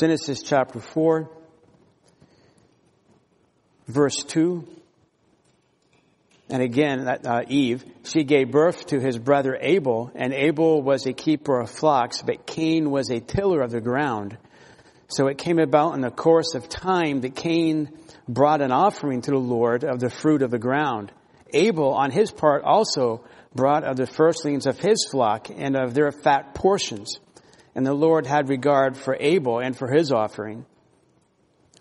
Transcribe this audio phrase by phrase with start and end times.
[0.00, 1.28] Genesis chapter 4,
[3.86, 4.66] verse 2.
[6.48, 11.12] And again, uh, Eve, she gave birth to his brother Abel, and Abel was a
[11.12, 14.38] keeper of flocks, but Cain was a tiller of the ground.
[15.08, 17.90] So it came about in the course of time that Cain
[18.26, 21.12] brought an offering to the Lord of the fruit of the ground.
[21.52, 23.22] Abel, on his part, also
[23.54, 27.20] brought of the firstlings of his flock and of their fat portions.
[27.74, 30.66] And the Lord had regard for Abel and for his offering.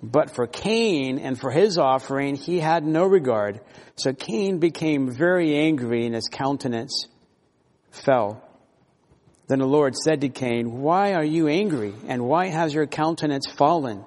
[0.01, 3.59] But for Cain and for his offering, he had no regard.
[3.95, 7.07] So Cain became very angry and his countenance
[7.91, 8.41] fell.
[9.47, 11.93] Then the Lord said to Cain, Why are you angry?
[12.07, 14.05] And why has your countenance fallen?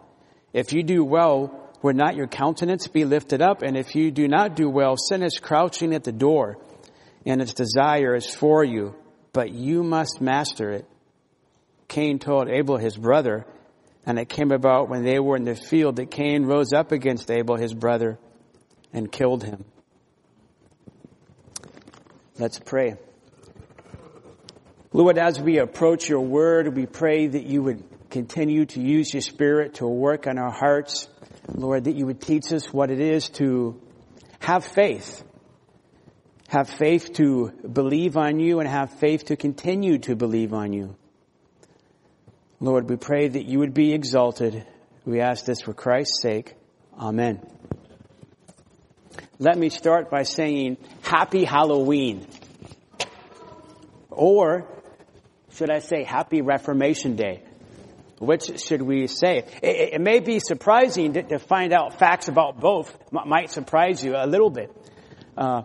[0.52, 3.62] If you do well, would not your countenance be lifted up?
[3.62, 6.58] And if you do not do well, sin is crouching at the door,
[7.26, 8.94] and its desire is for you,
[9.32, 10.86] but you must master it.
[11.88, 13.46] Cain told Abel his brother,
[14.06, 17.30] and it came about when they were in the field that Cain rose up against
[17.30, 18.18] Abel his brother
[18.92, 19.64] and killed him.
[22.38, 22.96] Let's pray.
[24.92, 29.22] Lord, as we approach your word, we pray that you would continue to use your
[29.22, 31.08] spirit to work on our hearts.
[31.48, 33.80] Lord, that you would teach us what it is to
[34.38, 35.24] have faith.
[36.48, 40.96] Have faith to believe on you and have faith to continue to believe on you.
[42.62, 44.64] Lord, we pray that you would be exalted.
[45.04, 46.54] We ask this for Christ's sake.
[46.96, 47.44] Amen.
[49.40, 52.24] Let me start by saying Happy Halloween.
[54.10, 54.68] Or
[55.54, 57.42] should I say Happy Reformation Day?
[58.20, 59.38] Which should we say?
[59.60, 62.96] It, it may be surprising to, to, find out facts about both.
[63.12, 64.70] M- might surprise you a little bit.
[65.36, 65.62] Uh,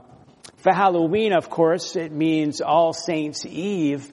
[0.55, 4.11] for Halloween, of course, it means All Saints Eve,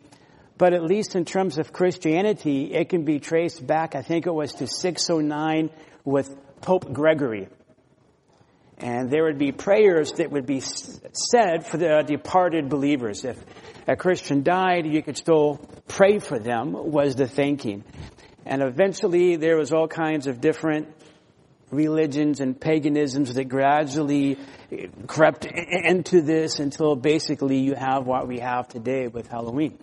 [0.56, 4.34] but at least in terms of Christianity, it can be traced back, I think it
[4.34, 5.70] was to 609
[6.04, 7.48] with Pope Gregory.
[8.78, 13.24] And there would be prayers that would be said for the departed believers.
[13.24, 13.38] If
[13.86, 17.84] a Christian died, you could still pray for them, was the thinking.
[18.46, 20.88] And eventually there was all kinds of different
[21.70, 24.38] religions and paganisms that gradually
[24.70, 29.78] eh, crept into this until basically you have what we have today with Halloween.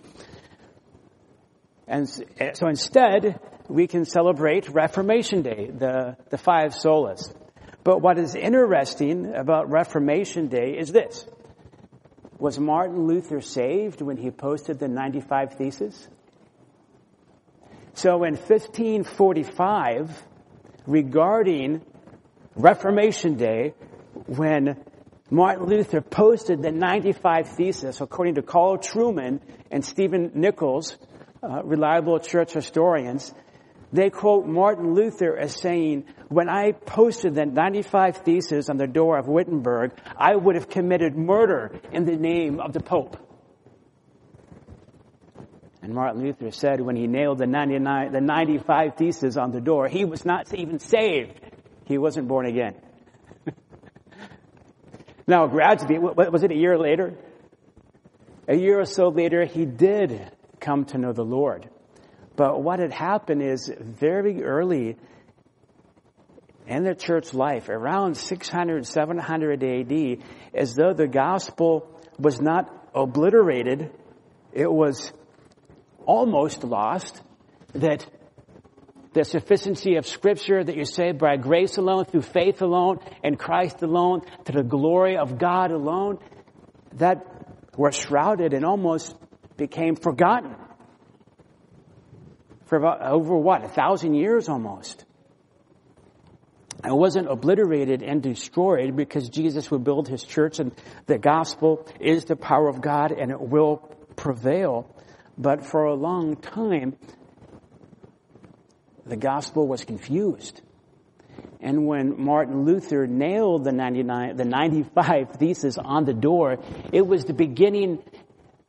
[1.92, 2.10] And
[2.40, 3.38] eh, so instead,
[3.68, 7.34] we can celebrate Reformation Day, the, the five solas.
[7.84, 11.26] But what is interesting about Reformation Day is this.
[12.38, 16.08] Was Martin Luther saved when he posted the 95 Theses?
[17.92, 20.26] So in 1545,
[20.86, 21.82] regarding
[22.56, 23.74] Reformation Day,
[24.24, 24.82] when
[25.30, 30.96] Martin Luther posted the 95 Theses, according to Carl Trueman and Stephen Nichols,
[31.42, 33.34] uh, reliable church historians,
[33.92, 39.18] they quote Martin Luther as saying, when I posted the 95 Theses on the door
[39.18, 43.18] of Wittenberg, I would have committed murder in the name of the Pope.
[45.82, 49.88] And Martin Luther said when he nailed the 99, the 95 Theses on the door,
[49.88, 51.40] he was not even saved.
[51.84, 52.76] He wasn't born again.
[55.26, 57.18] now, gradually, was it a year later?
[58.46, 60.30] A year or so later, he did
[60.62, 61.68] come to know the Lord.
[62.36, 64.96] But what had happened is very early
[66.66, 70.18] in the church life, around 600, 700 AD,
[70.54, 73.90] as though the gospel was not obliterated,
[74.52, 75.12] it was
[76.06, 77.20] almost lost,
[77.74, 78.06] that
[79.12, 83.82] the sufficiency of scripture that you're saved by grace alone, through faith alone, and Christ
[83.82, 86.18] alone, to the glory of God alone,
[86.94, 87.26] that
[87.76, 89.14] were shrouded and almost
[89.62, 90.56] became forgotten
[92.66, 95.04] for about over what, a thousand years almost.
[96.84, 100.72] It wasn't obliterated and destroyed because Jesus would build his church and
[101.06, 103.76] the gospel is the power of God and it will
[104.16, 104.92] prevail.
[105.38, 106.96] But for a long time,
[109.06, 110.60] the gospel was confused.
[111.60, 116.58] And when Martin Luther nailed the 99, the 95 theses on the door,
[116.92, 118.02] it was the beginning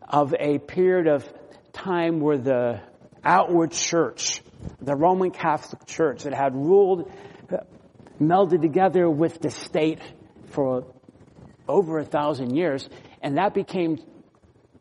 [0.10, 1.28] of a period of
[1.72, 2.82] time where the
[3.24, 4.42] outward church,
[4.82, 7.12] the Roman Catholic Church that had ruled,
[8.22, 10.00] melded together with the state
[10.48, 10.86] for
[11.68, 12.88] over a thousand years,
[13.22, 13.98] and that became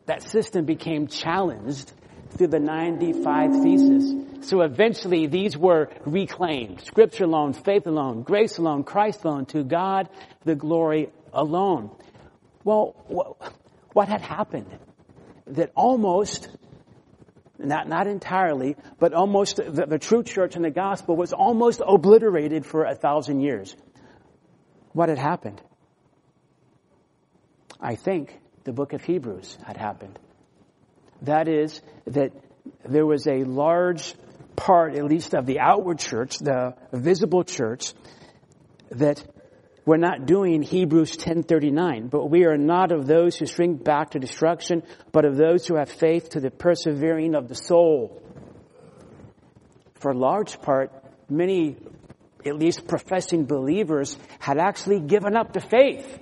[0.06, 1.92] that system became challenged
[2.30, 4.48] through the 95 Theses.
[4.48, 6.80] So eventually these were reclaimed.
[6.80, 10.08] Scripture alone, faith alone, grace alone, Christ alone, to God
[10.44, 11.90] the glory alone.
[12.64, 13.36] Well,
[13.92, 14.66] what had happened?
[15.52, 16.49] That almost
[17.58, 22.66] not, not entirely, but almost the, the true church and the gospel was almost obliterated
[22.66, 23.76] for a thousand years.
[24.93, 25.60] What had happened?
[27.81, 30.19] I think the book of Hebrews had happened.
[31.22, 32.32] That is, that
[32.88, 34.14] there was a large
[34.56, 37.93] part, at least of the outward church, the visible church,
[38.90, 39.25] that
[39.84, 44.20] we're not doing Hebrews 10:39, but we are not of those who shrink back to
[44.20, 48.23] destruction, but of those who have faith to the persevering of the soul.
[49.94, 50.93] For a large part,
[51.29, 51.76] many,
[52.46, 56.19] at least professing believers, had actually given up the faith.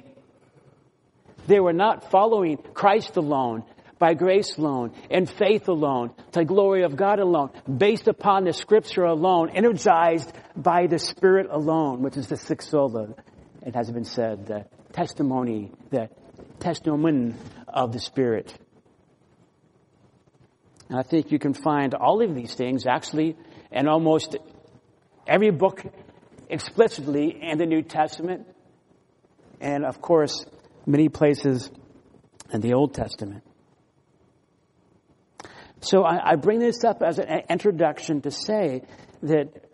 [1.46, 3.64] They were not following Christ alone,
[3.98, 8.52] by grace alone, and faith alone, to the glory of God alone, based upon the
[8.54, 13.08] scripture alone, energized by the Spirit alone, which is the sixth sola,
[13.64, 16.08] it has been said, the testimony, the
[16.58, 17.34] testimony
[17.68, 18.52] of the Spirit.
[20.88, 23.36] And I think you can find all of these things actually
[23.70, 24.36] in almost
[25.26, 25.82] every book
[26.48, 28.46] explicitly in the New Testament.
[29.60, 30.44] And of course,
[30.86, 31.70] many places
[32.52, 33.44] in the Old Testament.
[35.80, 38.82] So I, I bring this up as an introduction to say
[39.22, 39.69] that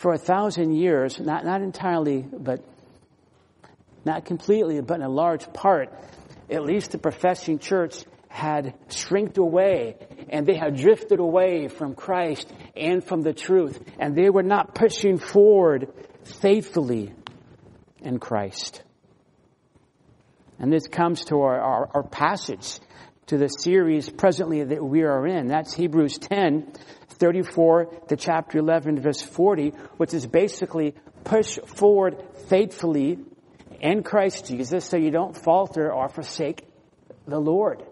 [0.00, 2.64] for a thousand years, not, not entirely, but
[4.06, 5.92] not completely, but in a large part,
[6.50, 9.96] at least the professing church had shrinked away
[10.30, 14.74] and they had drifted away from Christ and from the truth and they were not
[14.74, 15.92] pushing forward
[16.24, 17.12] faithfully
[17.98, 18.82] in Christ.
[20.58, 22.80] And this comes to our, our, our passage,
[23.26, 25.48] to the series presently that we are in.
[25.48, 26.72] That's Hebrews 10,
[27.20, 32.16] 34 to chapter 11, verse 40, which is basically push forward
[32.48, 33.18] faithfully
[33.80, 36.66] in Christ Jesus so you don't falter or forsake
[37.26, 37.82] the Lord.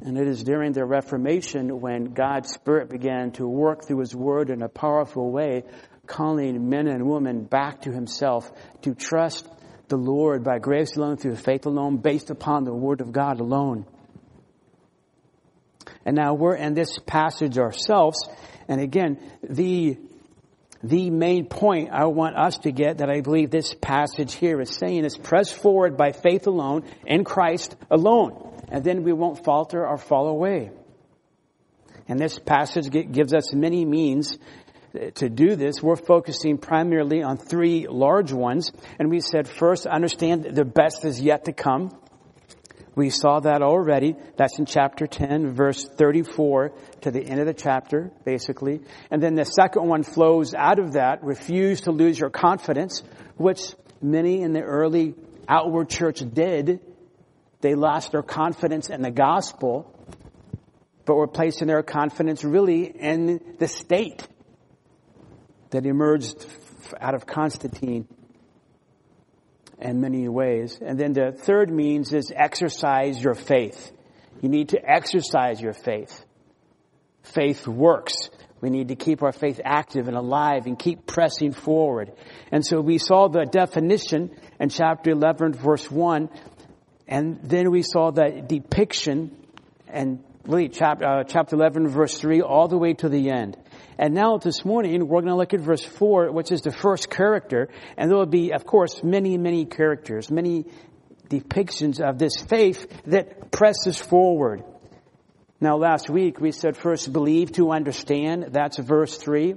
[0.00, 4.50] And it is during the Reformation when God's Spirit began to work through His Word
[4.50, 5.64] in a powerful way,
[6.06, 8.52] calling men and women back to Himself
[8.82, 9.48] to trust
[9.88, 13.84] the Lord by grace alone, through faith alone, based upon the Word of God alone.
[16.06, 18.28] And now we're in this passage ourselves.
[18.68, 19.98] And again, the,
[20.82, 24.70] the main point I want us to get that I believe this passage here is
[24.70, 28.52] saying is press forward by faith alone in Christ alone.
[28.68, 30.70] And then we won't falter or fall away.
[32.08, 34.38] And this passage gives us many means
[34.94, 35.82] uh, to do this.
[35.82, 38.70] We're focusing primarily on three large ones.
[39.00, 41.90] And we said first, understand the best is yet to come.
[42.96, 44.16] We saw that already.
[44.36, 46.72] That's in chapter 10, verse 34
[47.02, 48.80] to the end of the chapter, basically.
[49.10, 51.22] And then the second one flows out of that.
[51.22, 53.02] Refuse to lose your confidence,
[53.36, 55.14] which many in the early
[55.46, 56.80] outward church did.
[57.60, 59.94] They lost their confidence in the gospel,
[61.04, 64.26] but were placing their confidence really in the state
[65.68, 66.46] that emerged
[66.98, 68.08] out of Constantine
[69.80, 70.78] in many ways.
[70.80, 73.92] And then the third means is exercise your faith.
[74.40, 76.24] You need to exercise your faith.
[77.22, 78.14] Faith works.
[78.60, 82.12] We need to keep our faith active and alive and keep pressing forward.
[82.50, 86.30] And so we saw the definition in chapter 11 verse 1
[87.08, 89.36] and then we saw the depiction
[89.86, 93.56] and really chapter, uh, chapter 11 verse 3 all the way to the end.
[93.98, 97.08] And now this morning, we're going to look at verse 4, which is the first
[97.08, 97.68] character.
[97.96, 100.66] And there will be, of course, many, many characters, many
[101.28, 104.64] depictions of this faith that presses forward.
[105.60, 108.48] Now last week we said first believe to understand.
[108.50, 109.54] That's verse 3.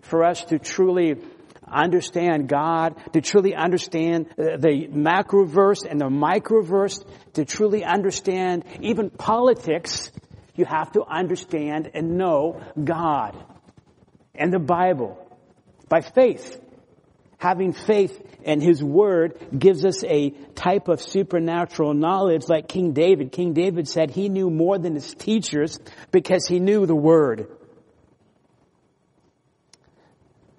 [0.00, 1.16] For us to truly
[1.70, 6.98] understand God, to truly understand uh, the macro verse and the micro verse,
[7.34, 10.10] to truly understand even politics,
[10.58, 13.36] you have to understand and know God
[14.34, 15.16] and the Bible
[15.88, 16.60] by faith.
[17.38, 23.30] Having faith in His Word gives us a type of supernatural knowledge like King David.
[23.30, 25.78] King David said he knew more than his teachers
[26.10, 27.46] because he knew the Word.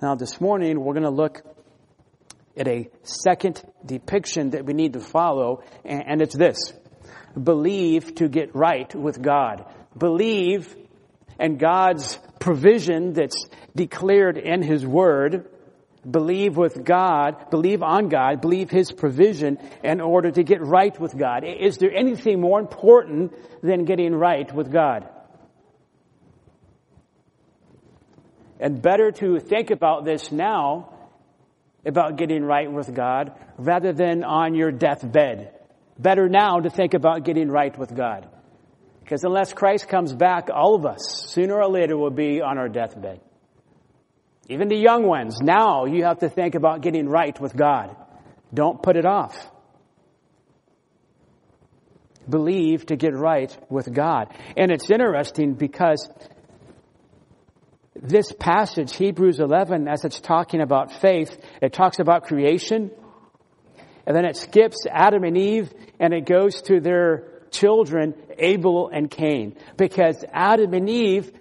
[0.01, 1.41] Now this morning we're going to look
[2.55, 6.57] at a second depiction that we need to follow and it's this.
[7.41, 9.65] Believe to get right with God
[9.97, 10.75] believe
[11.37, 15.49] and God's provision that's declared in His Word,
[16.09, 21.17] believe with God, believe on God, believe His provision in order to get right with
[21.17, 21.43] God.
[21.43, 25.07] Is there anything more important than getting right with God?
[28.59, 30.93] And better to think about this now,
[31.85, 35.53] about getting right with God, rather than on your deathbed.
[35.97, 38.27] better now to think about getting right with God.
[39.09, 42.69] Because unless Christ comes back, all of us, sooner or later, will be on our
[42.69, 43.19] deathbed.
[44.47, 47.95] Even the young ones, now you have to think about getting right with God.
[48.53, 49.35] Don't put it off.
[52.29, 54.27] Believe to get right with God.
[54.55, 56.07] And it's interesting because
[57.95, 62.91] this passage, Hebrews 11, as it's talking about faith, it talks about creation,
[64.05, 69.09] and then it skips Adam and Eve, and it goes to their children, Abel and
[69.09, 69.55] Cain.
[69.77, 71.31] Because Adam and Eve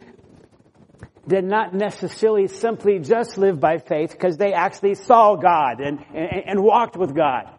[1.27, 6.43] did not necessarily simply just live by faith because they actually saw God and, and,
[6.47, 7.51] and, walked with God.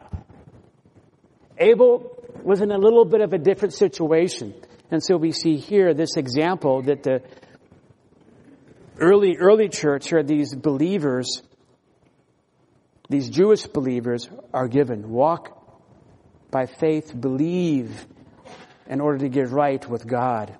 [1.58, 4.56] Abel was in a little bit of a different situation.
[4.90, 7.22] And so we see here this example that the
[8.98, 11.44] early, early church or these believers,
[13.08, 15.10] these Jewish believers are given.
[15.10, 15.56] Walk
[16.50, 18.08] by faith, believe
[18.90, 20.58] in order to get right with God.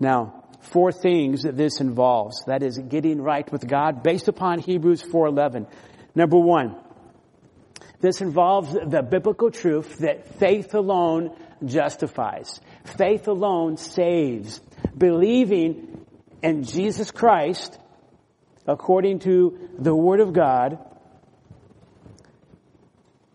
[0.00, 2.44] Now, four things that this involves.
[2.46, 5.66] That is getting right with God based upon Hebrews 4:11.
[6.14, 6.76] Number 1.
[8.00, 11.30] This involves the biblical truth that faith alone
[11.64, 12.60] justifies.
[12.84, 14.60] Faith alone saves.
[14.98, 16.04] Believing
[16.42, 17.78] in Jesus Christ
[18.66, 20.78] according to the Word of God,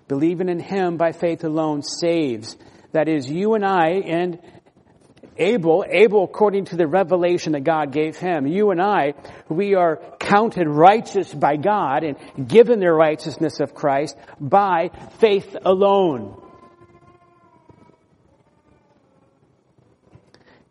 [0.07, 2.55] believing in Him by faith alone saves.
[2.93, 4.39] That is, you and I, and
[5.39, 8.47] Abel, Abel according to the revelation that God gave him.
[8.47, 9.13] You and I,
[9.49, 16.41] we are counted righteous by God and given the righteousness of Christ by faith alone.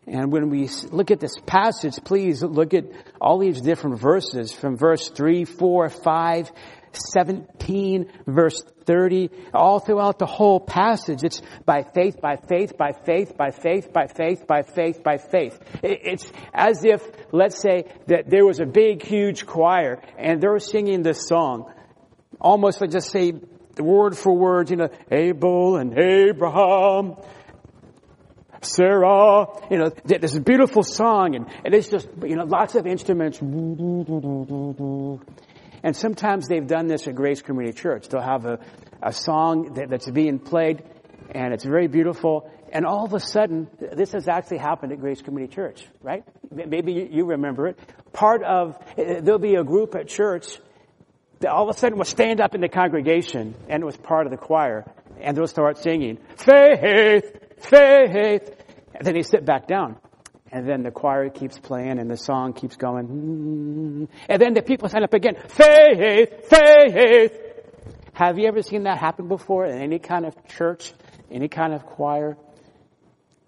[0.05, 2.85] And when we look at this passage, please look at
[3.19, 6.51] all these different verses from verse 3, 4, 5,
[6.97, 11.23] 17, verse 30, all throughout the whole passage.
[11.23, 15.59] It's by faith, by faith, by faith, by faith, by faith, by faith, by faith.
[15.83, 20.59] It's as if, let's say, that there was a big, huge choir and they were
[20.59, 21.71] singing this song.
[22.39, 23.33] Almost like just say,
[23.79, 27.15] word for word, you know, Abel and Abraham,
[28.61, 33.39] Sarah, you know, this beautiful song and, and it's just, you know, lots of instruments.
[35.87, 38.09] And sometimes they've done this at Grace Community Church.
[38.09, 38.59] They'll have a,
[39.01, 40.83] a song that, that's being played
[41.31, 42.51] and it's very beautiful.
[42.73, 46.25] And all of a sudden, this has actually happened at Grace Community Church, right?
[46.51, 47.79] Maybe you remember it.
[48.11, 50.59] Part of, eh, eh, there'll be a group at church
[51.39, 54.27] that all of a sudden will stand up in the congregation and it was part
[54.27, 54.83] of the choir
[55.21, 57.23] and they'll start singing, faith,
[57.59, 58.51] faith.
[58.93, 59.95] And then they sit back down.
[60.51, 64.07] And then the choir keeps playing and the song keeps going.
[64.29, 65.35] And then the people stand up again.
[65.49, 67.39] Faith, faith.
[68.13, 70.93] Have you ever seen that happen before in any kind of church,
[71.29, 72.37] any kind of choir?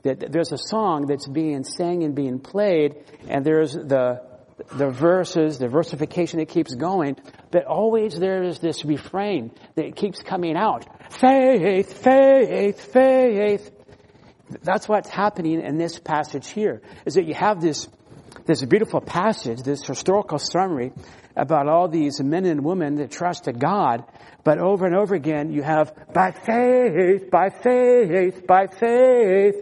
[0.04, 2.96] That there's a song that's being sang and being played,
[3.28, 4.22] and there's the
[4.74, 7.16] the verses, the versification that keeps going,
[7.52, 10.86] but always there is this refrain that keeps coming out.
[11.14, 13.72] Faith, faith, faith.
[14.64, 17.88] That's what's happening in this passage here, is that you have this,
[18.46, 20.92] this beautiful passage, this historical summary
[21.36, 24.04] about all these men and women that trusted God,
[24.44, 29.56] but over and over again you have by faith, by faith, by faith.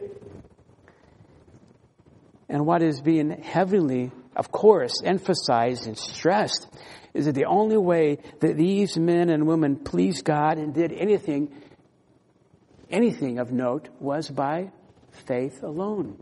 [2.50, 6.68] And what is being heavily, of course, emphasized and stressed
[7.14, 11.52] is that the only way that these men and women pleased God and did anything,
[12.90, 14.72] anything of note was by
[15.18, 16.22] faith alone.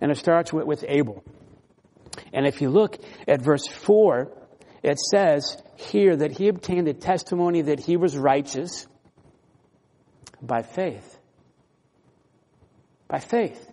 [0.00, 1.24] And it starts with, with Abel.
[2.32, 4.30] And if you look at verse 4,
[4.82, 8.86] it says here that he obtained the testimony that he was righteous
[10.40, 11.18] by faith.
[13.08, 13.70] By faith.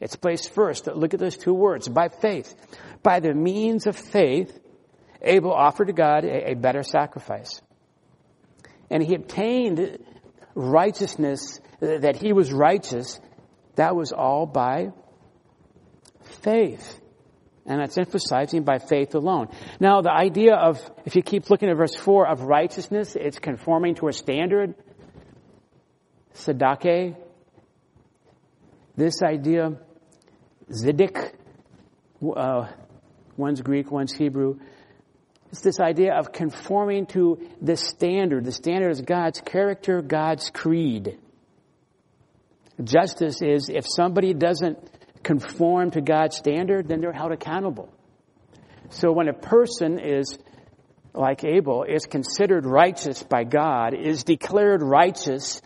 [0.00, 0.86] It's placed first.
[0.86, 1.88] Look at those two words.
[1.88, 2.54] By faith.
[3.02, 4.58] By the means of faith,
[5.22, 7.60] Abel offered to God a, a better sacrifice.
[8.90, 9.98] And he obtained
[10.54, 13.20] righteousness that he was righteous,
[13.76, 14.92] that was all by
[16.42, 17.00] faith.
[17.66, 19.48] And that's emphasizing by faith alone.
[19.80, 23.96] Now, the idea of, if you keep looking at verse 4, of righteousness, it's conforming
[23.96, 24.74] to a standard.
[26.34, 27.16] Sadake.
[28.96, 29.76] This idea,
[30.70, 31.32] Ziddik,
[32.36, 32.68] uh,
[33.36, 34.58] one's Greek, one's Hebrew.
[35.50, 38.44] It's this idea of conforming to the standard.
[38.44, 41.18] The standard is God's character, God's creed.
[42.82, 44.78] Justice is if somebody doesn't
[45.22, 47.92] conform to God's standard, then they're held accountable.
[48.90, 50.38] So when a person is
[51.14, 55.62] like Abel, is considered righteous by God, is declared righteous,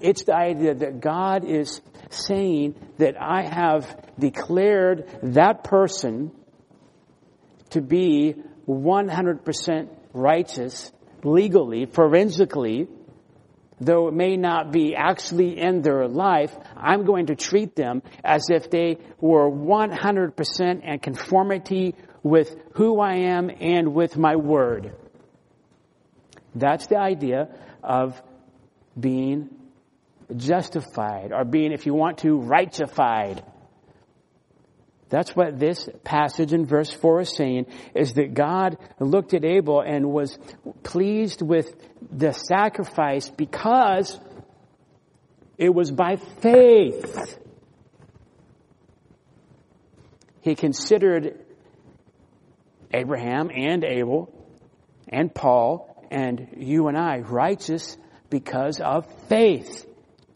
[0.00, 6.32] it's the idea that God is saying that I have declared that person
[7.70, 8.34] to be
[8.66, 12.88] 100% righteous legally, forensically,
[13.80, 18.46] though it may not be actually in their life, I'm going to treat them as
[18.50, 24.94] if they were 100% in conformity with who I am and with my word.
[26.54, 27.48] That's the idea
[27.82, 28.20] of
[28.98, 29.50] being
[30.34, 33.42] justified or being, if you want to, rightefied.
[35.10, 39.80] That's what this passage in verse 4 is saying, is that God looked at Abel
[39.80, 40.38] and was
[40.82, 41.74] pleased with
[42.10, 44.18] the sacrifice because
[45.56, 47.38] it was by faith.
[50.42, 51.44] He considered
[52.92, 54.32] Abraham and Abel
[55.08, 57.96] and Paul and you and I righteous
[58.30, 59.87] because of faith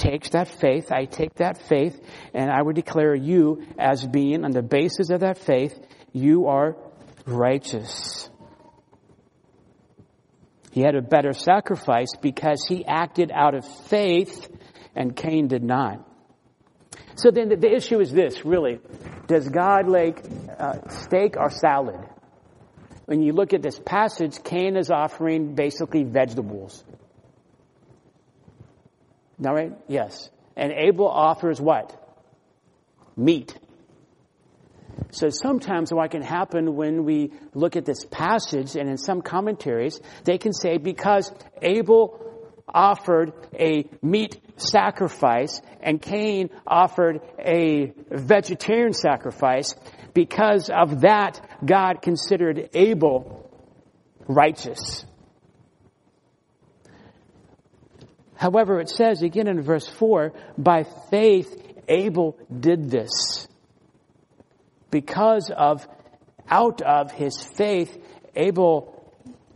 [0.02, 2.00] takes that faith, I take that faith,
[2.34, 5.78] and I would declare you as being, on the basis of that faith,
[6.12, 6.76] you are
[7.24, 8.28] righteous.
[10.72, 14.48] He had a better sacrifice because he acted out of faith
[14.96, 16.08] and Cain did not.
[17.14, 18.80] So then the, the issue is this, really.
[19.28, 20.24] Does God like
[20.58, 22.00] uh, steak or salad?
[23.04, 26.82] When you look at this passage, Cain is offering basically vegetables.
[29.44, 29.72] All right?
[29.88, 30.30] Yes.
[30.56, 31.98] And Abel offers what?
[33.16, 33.58] Meat.
[35.10, 40.00] So sometimes what can happen when we look at this passage and in some commentaries,
[40.24, 42.18] they can say because Abel
[42.66, 49.74] offered a meat sacrifice and Cain offered a vegetarian sacrifice,
[50.14, 53.50] because of that, God considered Abel
[54.28, 55.04] righteous.
[58.42, 60.82] However, it says again in verse 4 by
[61.12, 61.56] faith,
[61.86, 63.46] Abel did this.
[64.90, 65.86] Because of,
[66.48, 67.96] out of his faith,
[68.34, 69.00] Abel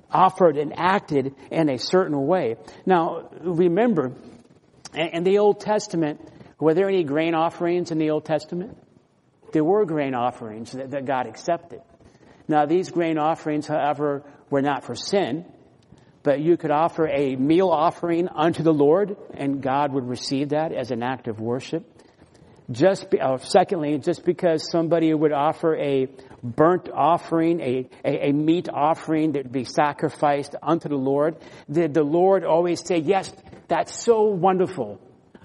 [0.09, 2.59] offered and acted in a certain way.
[2.87, 4.13] Now, remember,
[4.95, 6.21] in the Old Testament,
[6.61, 8.79] were there any grain offerings in the Old Testament?
[9.51, 11.81] There were grain offerings that, God accepted.
[12.47, 15.45] Now, these grain offerings, however, were not for sin
[16.27, 20.73] but you could offer a meal offering unto the Lord, and God would receive that
[20.73, 21.85] as an act of worship.
[22.69, 26.09] Just be, uh, secondly, just because somebody would offer a
[26.43, 31.37] burnt offering, a, a, a, meat offering that would be sacrificed unto the Lord,
[31.71, 33.33] did the Lord always say, yes,
[33.69, 34.99] that's so wonderful.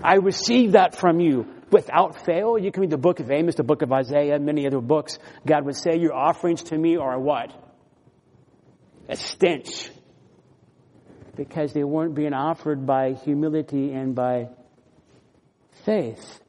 [0.03, 2.57] I receive that from you without fail.
[2.57, 5.19] You can read the book of Amos, the book of Isaiah, many other books.
[5.45, 7.53] God would say, your offerings to me are what?
[9.07, 9.91] A stench
[11.35, 14.49] because they weren't being offered by humility and by
[15.85, 16.39] faith.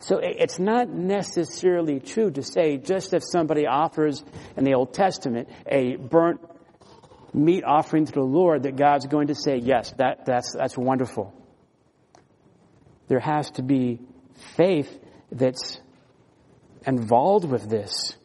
[0.00, 4.22] So it's not necessarily true to say just if somebody offers
[4.56, 6.40] in the Old Testament a burnt
[7.32, 11.32] meat offering to the Lord that God's going to say, yes, that, that's, that's wonderful.
[13.08, 14.00] There has to be
[14.56, 14.98] faith
[15.32, 15.80] that's
[16.86, 18.16] involved with this.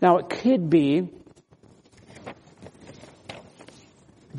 [0.00, 1.10] Now it could be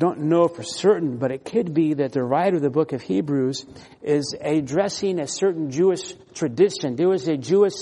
[0.00, 3.02] don't know for certain, but it could be that the writer of the book of
[3.02, 3.66] Hebrews
[4.02, 6.96] is addressing a certain Jewish tradition.
[6.96, 7.74] There was a Jewish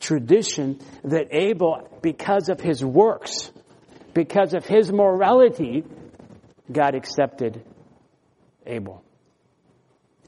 [0.00, 3.52] tradition that Abel, because of his works,
[4.12, 5.84] because of his morality,
[6.70, 7.64] God accepted
[8.66, 9.04] Abel.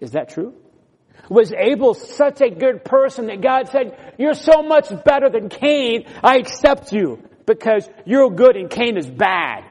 [0.01, 0.55] Is that true?
[1.29, 6.07] Was Abel such a good person that God said, you're so much better than Cain,
[6.23, 9.65] I accept you because you're good and Cain is bad.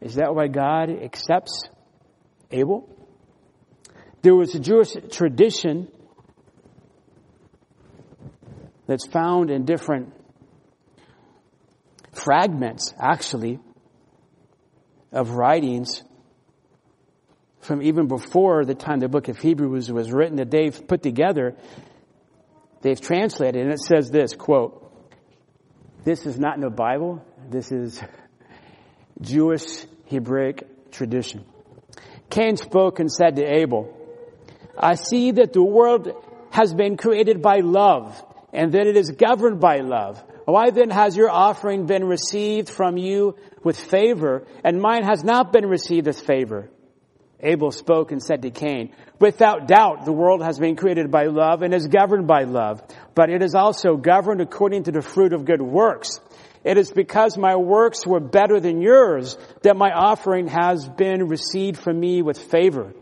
[0.00, 1.68] Is that why God accepts
[2.50, 2.88] Abel?
[4.22, 5.88] There was a Jewish tradition
[8.86, 10.12] that's found in different
[12.12, 13.58] fragments, actually,
[15.12, 16.02] of writings
[17.60, 21.54] from even before the time the book of Hebrews was written that they've put together,
[22.80, 24.84] they've translated, and it says this, quote,
[26.04, 28.00] this is not in the Bible, this is
[29.20, 31.44] Jewish Hebraic tradition.
[32.30, 33.94] Cain spoke and said to Abel,
[34.78, 36.08] I see that the world
[36.50, 40.22] has been created by love and that it is governed by love.
[40.44, 45.52] Why then has your offering been received from you with favor and mine has not
[45.52, 46.70] been received with favor?
[47.40, 51.62] Abel spoke and said to Cain, Without doubt, the world has been created by love
[51.62, 52.82] and is governed by love,
[53.14, 56.20] but it is also governed according to the fruit of good works.
[56.64, 61.78] It is because my works were better than yours that my offering has been received
[61.78, 62.92] from me with favor,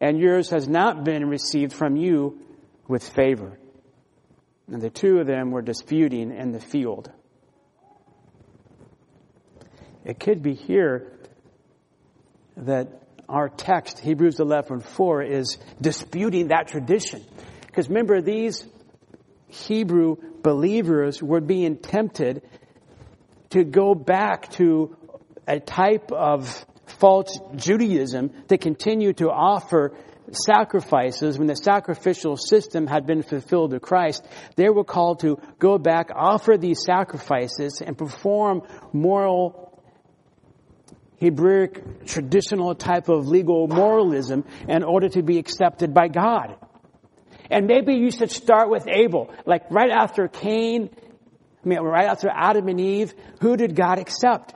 [0.00, 2.40] and yours has not been received from you
[2.88, 3.58] with favor.
[4.68, 7.10] And the two of them were disputing in the field.
[10.04, 11.12] It could be here
[12.56, 12.88] that
[13.28, 17.24] our text, Hebrews 11 4, is disputing that tradition.
[17.66, 18.66] Because remember, these
[19.48, 22.42] Hebrew believers were being tempted
[23.52, 24.96] to go back to
[25.46, 29.94] a type of false Judaism to continue to offer
[30.30, 34.24] sacrifices when the sacrificial system had been fulfilled to Christ.
[34.56, 38.62] They were called to go back, offer these sacrifices, and perform
[38.92, 39.80] moral
[41.20, 46.56] Hebraic traditional type of legal moralism in order to be accepted by God.
[47.50, 49.30] And maybe you should start with Abel.
[49.44, 50.90] Like right after Cain,
[51.64, 54.54] I mean, right after Adam and Eve, who did God accept?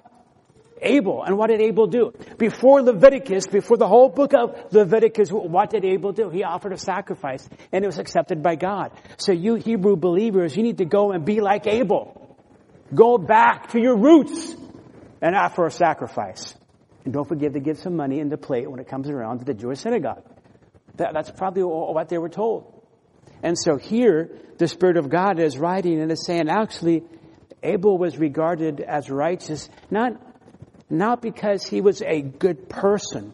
[0.83, 1.23] Abel.
[1.23, 2.13] And what did Abel do?
[2.39, 6.29] Before Leviticus, before the whole book of Leviticus, what did Abel do?
[6.29, 8.93] He offered a sacrifice and it was accepted by God.
[9.17, 12.37] So you Hebrew believers, you need to go and be like Abel.
[12.95, 14.55] Go back to your roots
[15.21, 16.55] and offer a sacrifice.
[17.05, 19.45] And don't forget to give some money in the plate when it comes around to
[19.45, 20.25] the Jewish synagogue.
[20.97, 22.76] That, that's probably what they were told.
[23.43, 27.03] And so here, the Spirit of God is writing and is saying, actually,
[27.63, 30.13] Abel was regarded as righteous, not,
[30.89, 33.33] not because he was a good person,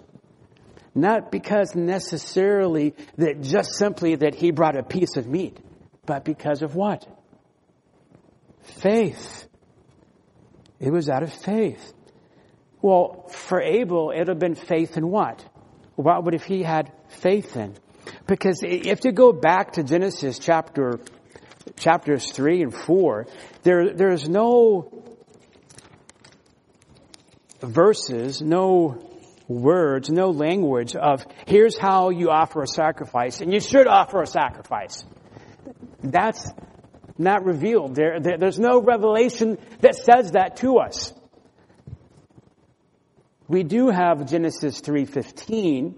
[0.95, 5.59] not because necessarily that just simply that he brought a piece of meat,
[6.07, 7.07] but because of what?
[8.61, 9.47] Faith.
[10.81, 11.93] It was out of faith.
[12.81, 15.45] Well, for Abel, it would have been faith in what?
[15.95, 17.75] What would if he had faith in?
[18.27, 21.01] Because if you go back to Genesis chapter,
[21.77, 23.27] chapters 3 and 4,
[23.63, 25.05] there, there's no
[27.61, 29.09] verses, no
[29.49, 34.27] words, no language of here's how you offer a sacrifice, and you should offer a
[34.27, 35.05] sacrifice.
[36.03, 36.51] That's
[37.19, 37.95] not revealed.
[37.95, 41.13] There, there, there's no revelation that says that to us.
[43.49, 45.95] We do have Genesis 3.15,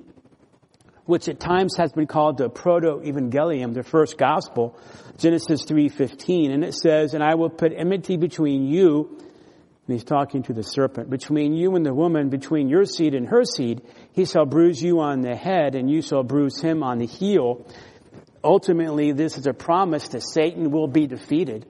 [1.06, 4.78] which at times has been called the proto-evangelium, the first gospel,
[5.18, 6.52] Genesis 3.15.
[6.52, 10.62] And it says, And I will put enmity between you, and he's talking to the
[10.62, 13.82] serpent, between you and the woman, between your seed and her seed.
[14.12, 17.66] He shall bruise you on the head, and you shall bruise him on the heel
[18.44, 21.66] ultimately, this is a promise that Satan will be defeated.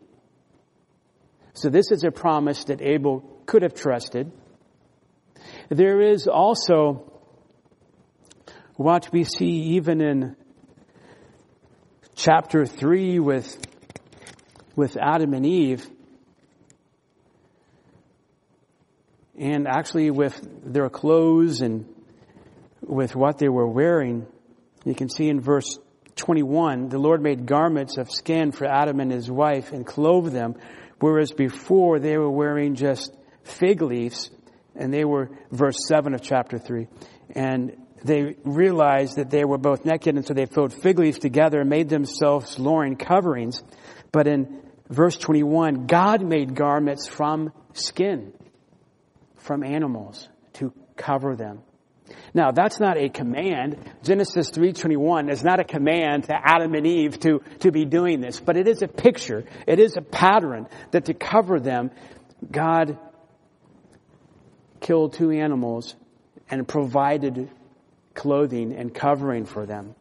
[1.55, 4.33] So this is a promise that Abel could have trusted.
[5.69, 7.14] There is also
[8.77, 10.37] what we see even in
[12.17, 13.57] chapter 3 with,
[14.75, 15.87] with Adam and Eve,
[19.39, 21.87] and actually with their clothes and
[22.81, 24.27] with what they were wearing.
[24.85, 25.79] You can see in verse
[26.17, 30.55] 21, the Lord made garments of skin for Adam and his wife and clothed them,
[31.01, 34.31] whereas before they were wearing just fig leaves,
[34.77, 36.89] and they were, verse 7 of chapter 3.
[37.31, 41.61] And they realized that they were both naked, and so they filled fig leaves together
[41.61, 43.63] and made themselves loin coverings.
[44.13, 48.35] But in verse 21, God made garments from skin,
[49.37, 51.63] from animals, to cover them.
[52.35, 53.79] Now, that's not a command.
[54.03, 58.39] Genesis 3.21 is not a command to Adam and Eve to, to be doing this,
[58.39, 59.45] but it is a picture.
[59.67, 61.91] It is a pattern that to cover them,
[62.51, 62.99] God
[64.81, 65.95] killed two animals
[66.51, 67.51] and provided
[68.15, 69.95] clothing and covering for them.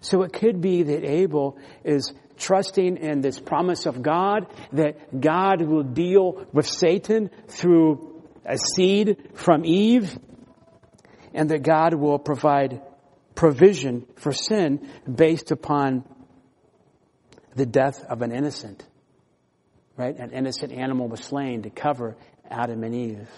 [0.00, 5.62] So it could be that Abel is trusting in this promise of God that God
[5.62, 10.16] will deal with Satan through a seed from Eve
[11.32, 12.82] and that God will provide
[13.34, 16.04] provision for sin based upon
[17.54, 18.84] the death of an innocent.
[19.96, 20.16] Right?
[20.16, 22.16] An innocent animal was slain to cover
[22.50, 23.30] Adam and Eve.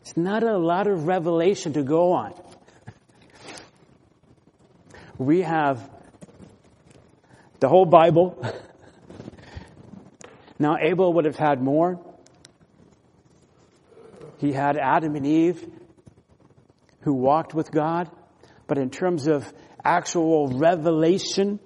[0.00, 2.34] It's not a lot of revelation to go on.
[5.18, 5.90] We have
[7.60, 8.42] the whole Bible.
[10.58, 12.00] now, Abel would have had more.
[14.38, 15.64] He had Adam and Eve
[17.02, 18.10] who walked with God,
[18.66, 19.50] but in terms of
[19.84, 21.60] actual revelation,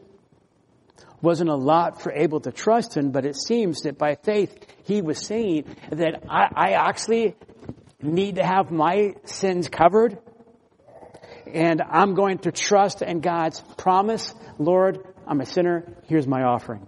[1.22, 5.02] wasn't a lot for Abel to trust in, but it seems that by faith he
[5.02, 7.34] was saying that I, I actually
[8.02, 10.18] need to have my sins covered.
[11.54, 14.34] And I'm going to trust in God's promise.
[14.58, 15.84] Lord, I'm a sinner.
[16.06, 16.86] Here's my offering.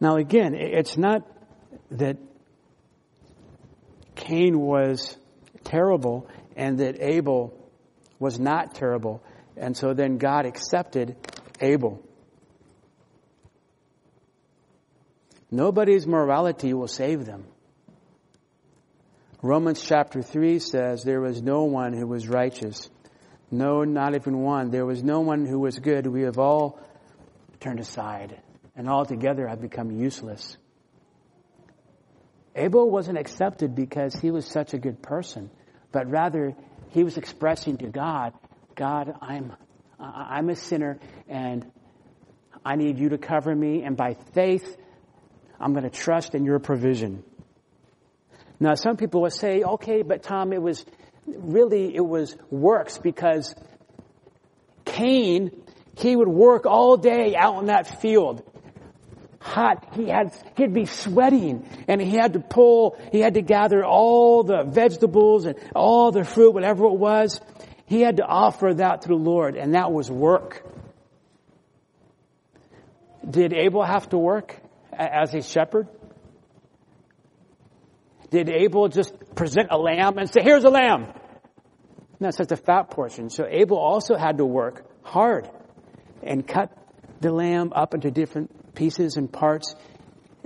[0.00, 1.26] Now again, it's not
[1.92, 2.16] that
[4.14, 5.16] Cain was
[5.64, 7.54] terrible and that Abel
[8.18, 9.22] was not terrible.
[9.56, 11.16] And so then God accepted
[11.60, 12.02] Abel.
[15.50, 17.44] Nobody's morality will save them.
[19.44, 22.88] Romans chapter 3 says, There was no one who was righteous.
[23.50, 24.70] No, not even one.
[24.70, 26.06] There was no one who was good.
[26.06, 26.78] We have all
[27.58, 28.40] turned aside
[28.76, 30.56] and altogether have become useless.
[32.54, 35.50] Abel wasn't accepted because he was such a good person,
[35.90, 36.54] but rather
[36.90, 38.34] he was expressing to God,
[38.76, 39.54] God, I'm,
[39.98, 41.68] I'm a sinner and
[42.64, 43.82] I need you to cover me.
[43.82, 44.76] And by faith,
[45.58, 47.24] I'm going to trust in your provision.
[48.62, 50.84] Now, some people will say, okay, but Tom, it was
[51.26, 53.56] really, it was works because
[54.84, 55.50] Cain,
[55.98, 58.44] he would work all day out in that field.
[59.40, 59.94] Hot.
[59.96, 64.44] He had, he'd be sweating and he had to pull, he had to gather all
[64.44, 67.40] the vegetables and all the fruit, whatever it was.
[67.86, 70.64] He had to offer that to the Lord and that was work.
[73.28, 74.56] Did Abel have to work
[74.92, 75.88] as a shepherd?
[78.32, 81.12] Did Abel just present a lamb and say, here's a lamb?
[82.18, 83.28] No, it's just a fat portion.
[83.28, 85.50] So Abel also had to work hard
[86.22, 86.72] and cut
[87.20, 89.74] the lamb up into different pieces and parts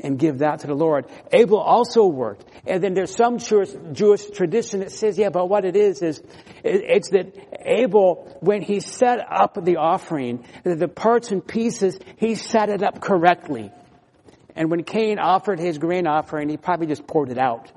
[0.02, 1.06] and give that to the Lord.
[1.32, 2.44] Abel also worked.
[2.66, 6.20] And then there's some Jewish, Jewish tradition that says, yeah, but what it is, is
[6.64, 12.68] it's that Abel, when he set up the offering, the parts and pieces, he set
[12.68, 13.70] it up correctly.
[14.56, 17.70] And when Cain offered his grain offering, he probably just poured it out.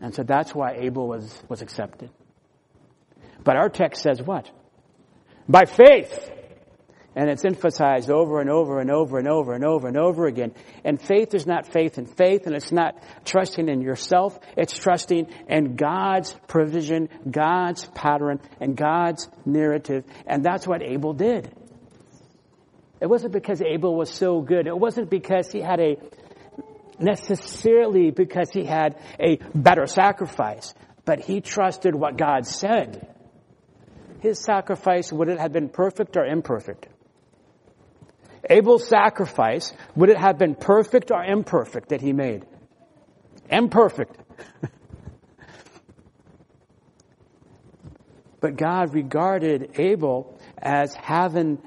[0.00, 2.10] And so that's why Abel was, was accepted.
[3.44, 4.48] But our text says what?
[5.48, 6.30] By faith.
[7.14, 10.54] And it's emphasized over and over and over and over and over and over again.
[10.82, 12.94] And faith is not faith in faith, and it's not
[13.24, 14.38] trusting in yourself.
[14.56, 20.04] It's trusting in God's provision, God's pattern, and God's narrative.
[20.26, 21.52] And that's what Abel did.
[23.02, 24.68] It wasn't because Abel was so good.
[24.68, 25.96] It wasn't because he had a
[27.00, 30.72] necessarily because he had a better sacrifice,
[31.04, 33.08] but he trusted what God said.
[34.20, 36.86] His sacrifice, would it have been perfect or imperfect?
[38.48, 42.46] Abel's sacrifice, would it have been perfect or imperfect that he made?
[43.50, 44.16] Imperfect.
[48.40, 51.58] but God regarded Abel as having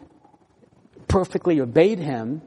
[1.16, 2.42] perfectly obeyed him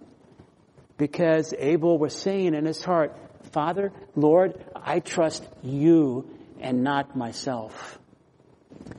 [0.99, 3.17] because Abel was saying in his heart,
[3.53, 6.29] Father, Lord, I trust you
[6.61, 7.99] and not myself.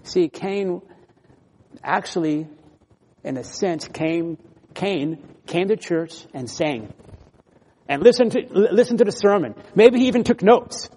[0.01, 0.81] See, Cain
[1.83, 2.47] actually,
[3.23, 4.39] in a sense, came,
[4.73, 6.91] Cain came to church and sang.
[7.87, 9.53] And listened to, listened to the sermon.
[9.75, 10.89] Maybe he even took notes.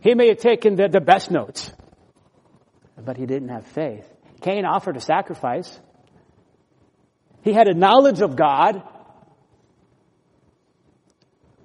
[0.00, 1.70] He may have taken the, the best notes.
[2.96, 4.10] But he didn't have faith.
[4.40, 5.78] Cain offered a sacrifice.
[7.44, 8.82] He had a knowledge of God,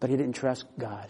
[0.02, 1.10] but he didn't trust God.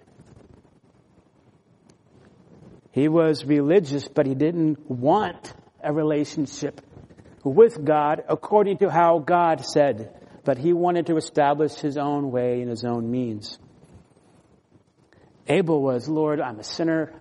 [2.91, 5.53] He was religious, but he didn't want
[5.83, 6.81] a relationship
[7.43, 12.61] with God according to how God said, but he wanted to establish his own way
[12.61, 13.57] and his own means.
[15.47, 17.11] Abel was, Lord, I'm a sinner.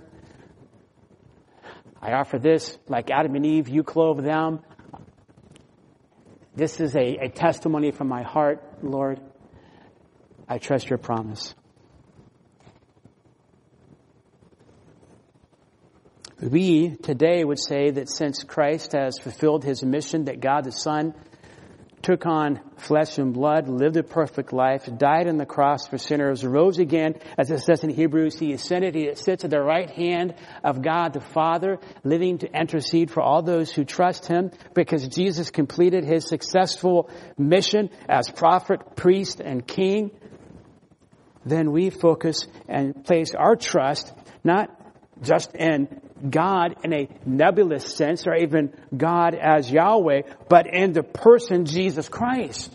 [2.02, 4.60] I offer this like Adam and Eve, you clove them.
[6.58, 9.20] This is a, a testimony from my heart, Lord.
[10.48, 11.54] I trust your promise.
[16.42, 21.14] We today would say that since Christ has fulfilled his mission, that God the Son
[22.02, 26.44] took on flesh and blood, lived a perfect life, died on the cross for sinners,
[26.44, 30.34] rose again, as it says in Hebrews, he ascended, he sits at the right hand
[30.62, 35.50] of God the Father, living to intercede for all those who trust him, because Jesus
[35.50, 40.10] completed his successful mission as prophet, priest, and king.
[41.44, 44.12] Then we focus and place our trust
[44.44, 44.70] not
[45.22, 51.02] just in God in a nebulous sense or even God as Yahweh, but in the
[51.02, 52.72] person Jesus Christ.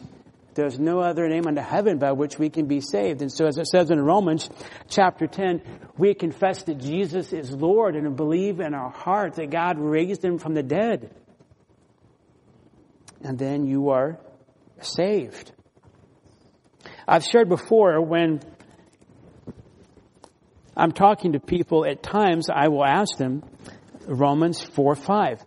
[0.55, 3.21] There's no other name under heaven by which we can be saved.
[3.21, 4.49] And so as it says in Romans
[4.87, 5.61] chapter 10,
[5.97, 10.37] we confess that Jesus is Lord and believe in our heart that God raised him
[10.37, 11.09] from the dead.
[13.23, 14.19] And then you are
[14.81, 15.51] saved.
[17.07, 18.41] I've shared before when
[20.75, 23.43] I'm talking to people at times, I will ask them,
[24.07, 25.43] Romans 4 5.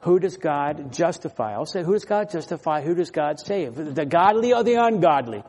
[0.00, 1.54] Who does God justify?
[1.54, 2.82] I'll say, who does God justify?
[2.82, 3.74] Who does God save?
[3.74, 5.42] The godly or the ungodly?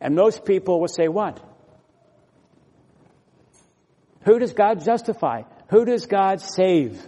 [0.00, 1.40] And most people will say, what?
[4.22, 5.42] Who does God justify?
[5.70, 7.06] Who does God save?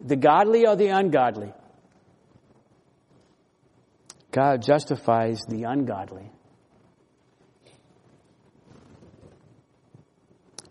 [0.00, 1.52] The godly or the ungodly?
[4.30, 6.30] God justifies the ungodly.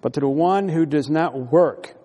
[0.02, 1.96] But to the one who does not work,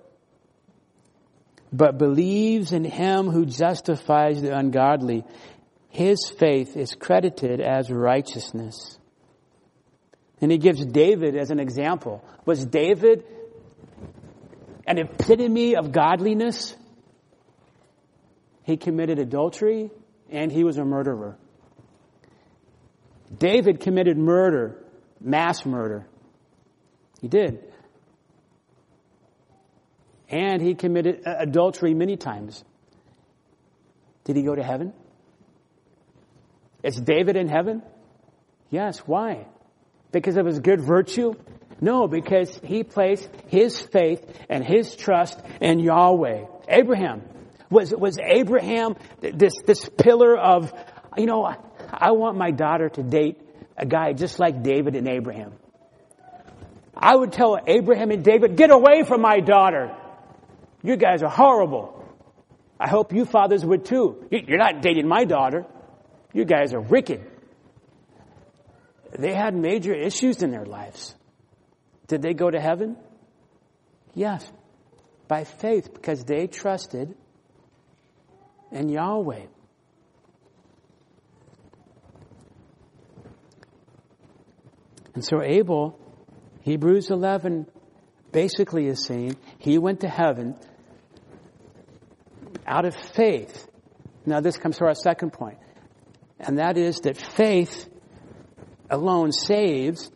[1.72, 5.24] but believes in him who justifies the ungodly,
[5.88, 8.98] his faith is credited as righteousness.
[10.40, 12.24] And he gives David as an example.
[12.44, 13.24] Was David
[14.86, 16.76] an epitome of godliness?
[18.64, 19.90] He committed adultery
[20.30, 21.36] and he was a murderer.
[23.36, 24.84] David committed murder,
[25.20, 26.06] mass murder.
[27.20, 27.64] He did.
[30.28, 32.64] And he committed adultery many times.
[34.24, 34.92] Did he go to heaven?
[36.82, 37.82] Is David in heaven?
[38.70, 38.98] Yes.
[39.00, 39.46] Why?
[40.12, 41.34] Because of his good virtue?
[41.80, 46.44] No, because he placed his faith and his trust in Yahweh.
[46.68, 47.22] Abraham.
[47.70, 50.72] Was, was Abraham this, this pillar of,
[51.16, 51.44] you know,
[51.92, 53.40] I want my daughter to date
[53.76, 55.52] a guy just like David and Abraham.
[56.96, 59.96] I would tell Abraham and David, get away from my daughter.
[60.84, 62.04] You guys are horrible.
[62.78, 64.26] I hope you fathers would too.
[64.30, 65.64] You're not dating my daughter.
[66.34, 67.24] You guys are wicked.
[69.18, 71.14] They had major issues in their lives.
[72.06, 72.96] Did they go to heaven?
[74.12, 74.50] Yes.
[75.26, 77.14] By faith, because they trusted
[78.70, 79.46] in Yahweh.
[85.14, 85.98] And so Abel,
[86.60, 87.68] Hebrews 11
[88.32, 90.56] basically is saying he went to heaven
[92.66, 93.68] out of faith.
[94.26, 95.58] Now this comes to our second point.
[96.38, 97.88] And that is that faith
[98.90, 100.10] alone saves,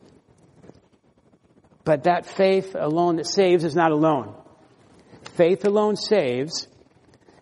[1.85, 4.35] but that faith alone that saves is not alone.
[5.37, 6.69] Faith alone saves,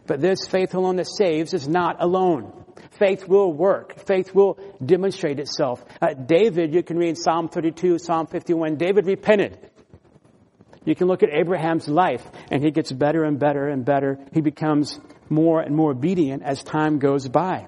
[0.06, 2.52] but this faith alone that saves is not alone.
[2.98, 3.98] Faith will work.
[4.06, 5.84] Faith will demonstrate itself.
[6.00, 8.76] Uh, David, you can read Psalm 32, Psalm 51.
[8.76, 9.70] David repented.
[10.86, 14.18] You can look at Abraham's life and he gets better and better and better.
[14.32, 17.66] He becomes more and more obedient as time goes by.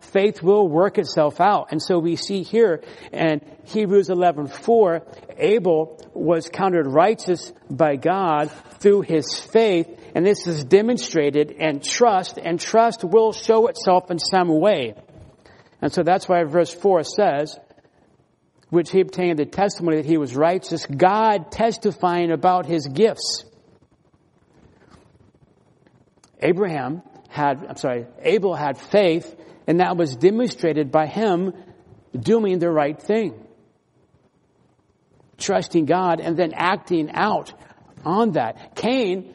[0.00, 1.68] Faith will work itself out.
[1.72, 5.02] And so we see here in Hebrews 11:4,
[5.36, 12.38] Abel was counted righteous by God through his faith and this is demonstrated in trust,
[12.42, 14.94] and trust will show itself in some way.
[15.80, 17.58] And so that's why verse 4 says,
[18.70, 23.44] which he obtained the testimony that he was righteous, God testifying about his gifts.
[26.40, 29.34] Abraham had, I'm sorry, Abel had faith,
[29.66, 31.52] and that was demonstrated by him
[32.18, 33.46] doing the right thing.
[35.36, 37.52] Trusting God and then acting out
[38.04, 38.74] on that.
[38.76, 39.34] Cain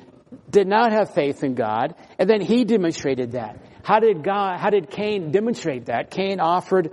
[0.49, 3.59] did not have faith in God, and then he demonstrated that.
[3.83, 6.09] How did God, how did Cain demonstrate that?
[6.09, 6.91] Cain offered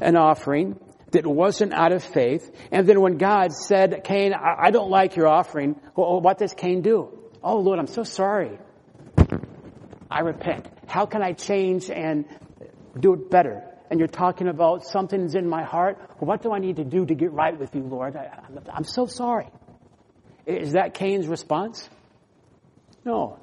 [0.00, 0.78] an offering
[1.12, 5.26] that wasn't out of faith, and then when God said, Cain, I don't like your
[5.26, 7.18] offering, well, oh, what does Cain do?
[7.42, 8.58] Oh Lord, I'm so sorry.
[10.10, 10.68] I repent.
[10.86, 12.24] How can I change and
[12.98, 13.62] do it better?
[13.90, 15.98] And you're talking about something's in my heart.
[16.20, 18.16] Well, what do I need to do to get right with you, Lord?
[18.16, 18.40] I,
[18.72, 19.48] I'm so sorry.
[20.46, 21.88] Is that Cain's response?
[23.04, 23.38] No.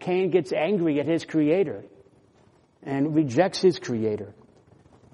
[0.00, 1.84] Cain gets angry at his creator
[2.82, 4.32] and rejects his creator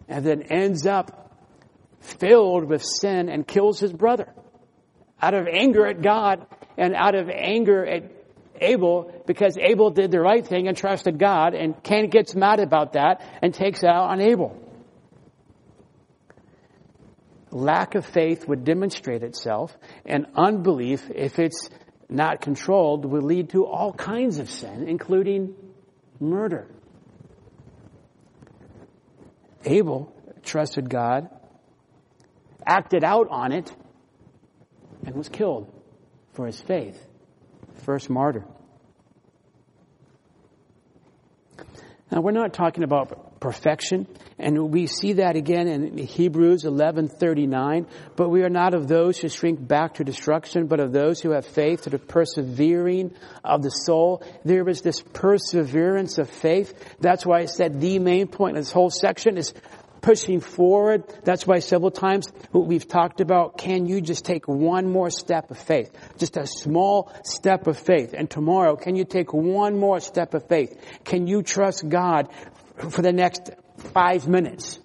[0.08, 1.23] and then ends up
[2.04, 4.32] filled with sin and kills his brother
[5.20, 8.10] out of anger at God and out of anger at
[8.60, 12.92] Abel because Abel did the right thing and trusted God and Cain gets mad about
[12.92, 14.60] that and takes out on Abel.
[17.50, 21.70] Lack of faith would demonstrate itself and unbelief, if it's
[22.08, 25.54] not controlled will lead to all kinds of sin, including
[26.20, 26.66] murder.
[29.64, 30.12] Abel
[30.42, 31.30] trusted God,
[32.66, 33.72] acted out on it,
[35.06, 35.72] and was killed
[36.32, 37.06] for his faith.
[37.84, 38.44] First martyr.
[42.10, 44.06] Now, we're not talking about perfection,
[44.38, 47.86] and we see that again in Hebrews 11:39.
[48.14, 51.30] But we are not of those who shrink back to destruction, but of those who
[51.32, 53.12] have faith to the persevering
[53.42, 54.22] of the soul.
[54.44, 56.72] There is this perseverance of faith.
[57.00, 59.52] That's why I said the main point of this whole section is
[60.04, 61.02] pushing forward.
[61.24, 65.56] That's why several times we've talked about, can you just take one more step of
[65.56, 65.90] faith?
[66.18, 68.12] Just a small step of faith.
[68.12, 70.78] And tomorrow, can you take one more step of faith?
[71.04, 72.28] Can you trust God
[72.76, 74.78] for the next five minutes?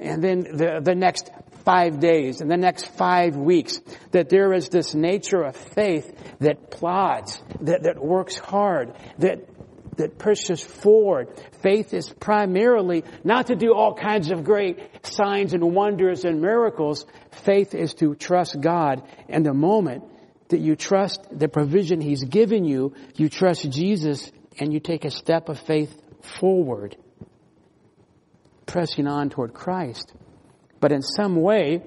[0.00, 1.30] And then the, the next
[1.64, 3.80] five days and the next five weeks,
[4.10, 9.46] that there is this nature of faith that plods, that, that works hard, that,
[10.00, 11.28] that pushes forward.
[11.62, 17.06] Faith is primarily not to do all kinds of great signs and wonders and miracles.
[17.44, 20.04] Faith is to trust God and the moment
[20.48, 25.10] that you trust the provision He's given you, you trust Jesus and you take a
[25.10, 26.96] step of faith forward,
[28.66, 30.12] pressing on toward Christ.
[30.80, 31.82] But in some way,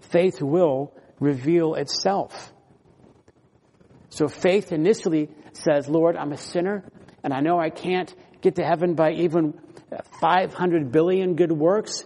[0.00, 2.52] faith will reveal itself.
[4.10, 6.84] So faith initially says, Lord, I'm a sinner
[7.22, 9.54] and I know I can't get to heaven by even
[10.20, 12.04] 500 billion good works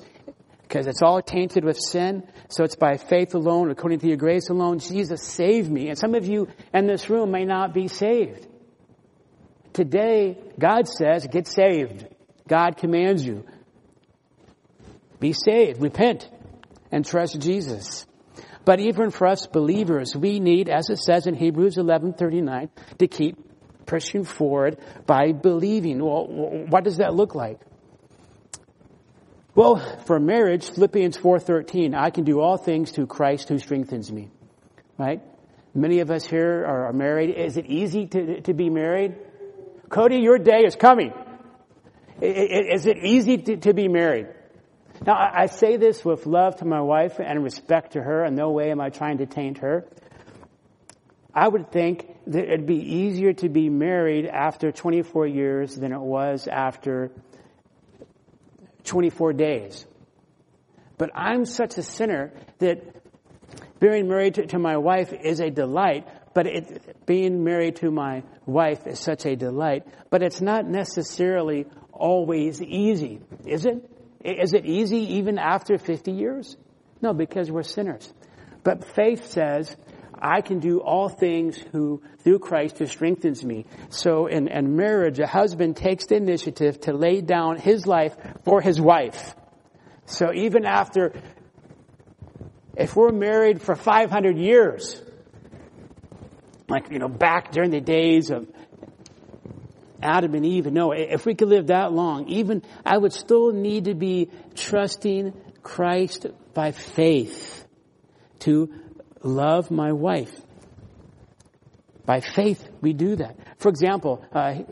[0.62, 2.26] because it's all tainted with sin.
[2.48, 4.80] So it's by faith alone, according to your grace alone.
[4.80, 5.88] Jesus saved me.
[5.88, 8.46] And some of you in this room may not be saved.
[9.72, 12.06] Today, God says, get saved.
[12.48, 13.44] God commands you.
[15.20, 16.28] Be saved, repent,
[16.90, 18.06] and trust Jesus.
[18.66, 23.36] But even for us believers, we need, as it says in Hebrews 11:39, to keep
[23.86, 26.04] pushing forward by believing.
[26.04, 26.26] Well,
[26.68, 27.60] what does that look like?
[29.54, 34.30] Well, for marriage, Philippians 4:13, I can do all things through Christ who strengthens me.
[34.98, 35.22] Right?
[35.72, 37.30] Many of us here are married.
[37.30, 39.14] Is it easy to, to be married?
[39.88, 41.12] Cody, your day is coming.
[42.20, 44.26] Is it easy to, to be married?
[45.04, 48.24] Now, I say this with love to my wife and respect to her.
[48.24, 49.84] In no way am I trying to taint her.
[51.34, 56.00] I would think that it'd be easier to be married after 24 years than it
[56.00, 57.10] was after
[58.84, 59.84] 24 days.
[60.96, 62.82] But I'm such a sinner that
[63.78, 68.22] being married to, to my wife is a delight, but it, being married to my
[68.46, 73.90] wife is such a delight, but it's not necessarily always easy, is it?
[74.26, 76.56] Is it easy even after 50 years?
[77.00, 78.12] No, because we're sinners.
[78.64, 79.76] But faith says,
[80.20, 83.66] I can do all things who, through Christ who strengthens me.
[83.90, 88.60] So in, in marriage, a husband takes the initiative to lay down his life for
[88.60, 89.34] his wife.
[90.06, 91.12] So even after,
[92.76, 95.00] if we're married for 500 years,
[96.68, 98.48] like, you know, back during the days of
[100.06, 100.66] Adam and Eve.
[100.66, 105.34] No, if we could live that long, even I would still need to be trusting
[105.62, 107.66] Christ by faith
[108.40, 108.72] to
[109.22, 110.32] love my wife.
[112.04, 113.36] By faith, we do that.
[113.58, 114.62] For example, uh,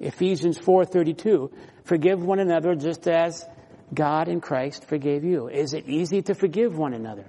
[0.00, 1.50] Ephesians 4:32,
[1.84, 3.46] forgive one another just as
[3.92, 5.48] God in Christ forgave you.
[5.48, 7.26] Is it easy to forgive one another?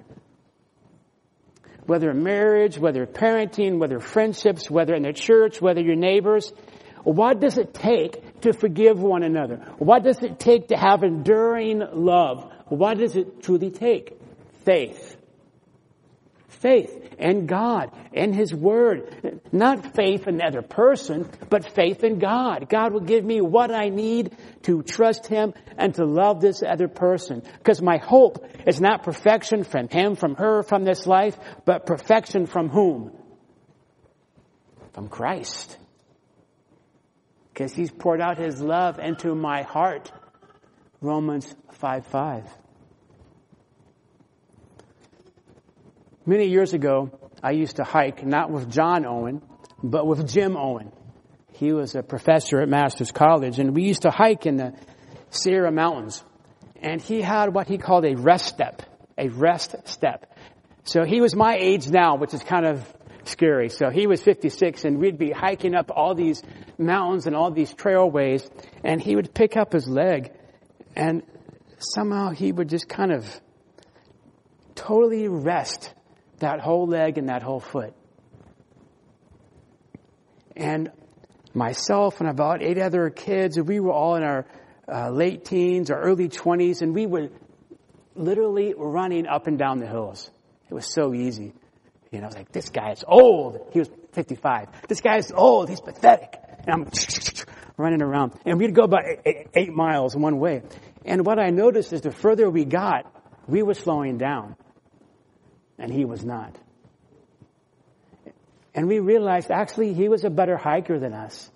[1.86, 6.54] Whether in marriage, whether parenting, whether friendships, whether in the church, whether your neighbors,
[7.04, 9.58] what does it take to forgive one another?
[9.78, 12.52] What does it take to have enduring love?
[12.68, 14.20] What does it truly take?
[14.66, 15.18] Faith.
[16.48, 19.42] Faith in God, and His Word.
[19.52, 22.70] Not faith in another person, but faith in God.
[22.70, 26.88] God will give me what I need to trust Him and to love this other
[26.88, 27.42] person.
[27.58, 32.46] Because my hope is not perfection from Him, from her, from this life, but perfection
[32.46, 33.12] from whom?
[34.94, 35.78] From Christ
[37.62, 40.12] because he's poured out his love into my heart.
[41.00, 42.44] Romans 5 5.
[46.26, 47.12] Many years ago,
[47.44, 49.44] I used to hike, not with John Owen,
[49.84, 50.92] but with Jim Owen.
[51.52, 54.74] He was a professor at Masters College, and we used to hike in the
[55.30, 56.24] Sierra Mountains.
[56.82, 58.82] And he had what he called a rest step,
[59.20, 60.36] a rest step.
[60.84, 62.84] So he was my age now, which is kind of
[63.32, 63.70] scary.
[63.70, 66.44] So he was 56 and we'd be hiking up all these
[66.78, 68.50] mountains and all these trailways
[68.84, 70.32] and he would pick up his leg
[70.96, 71.24] and
[71.80, 73.26] somehow he would just kind of
[74.76, 75.94] totally rest
[76.40, 77.94] that whole leg and that whole foot.
[80.56, 80.92] And
[81.54, 84.46] myself and about eight other kids, we were all in our
[84.92, 87.30] uh, late teens or early 20s and we were
[88.16, 90.30] literally running up and down the hills.
[90.70, 91.54] It was so easy.
[92.12, 93.70] You know, I was like, this guy is old.
[93.72, 94.68] He was 55.
[94.90, 95.70] This guy is old.
[95.70, 96.38] He's pathetic.
[96.60, 96.92] And I'm
[97.78, 98.34] running around.
[98.46, 100.62] And we'd go about eight, eight miles one way.
[101.06, 103.06] And what I noticed is the further we got,
[103.48, 104.58] we were slowing down.
[105.80, 106.58] And he was not.
[108.76, 111.50] And we realized actually he was a better hiker than us.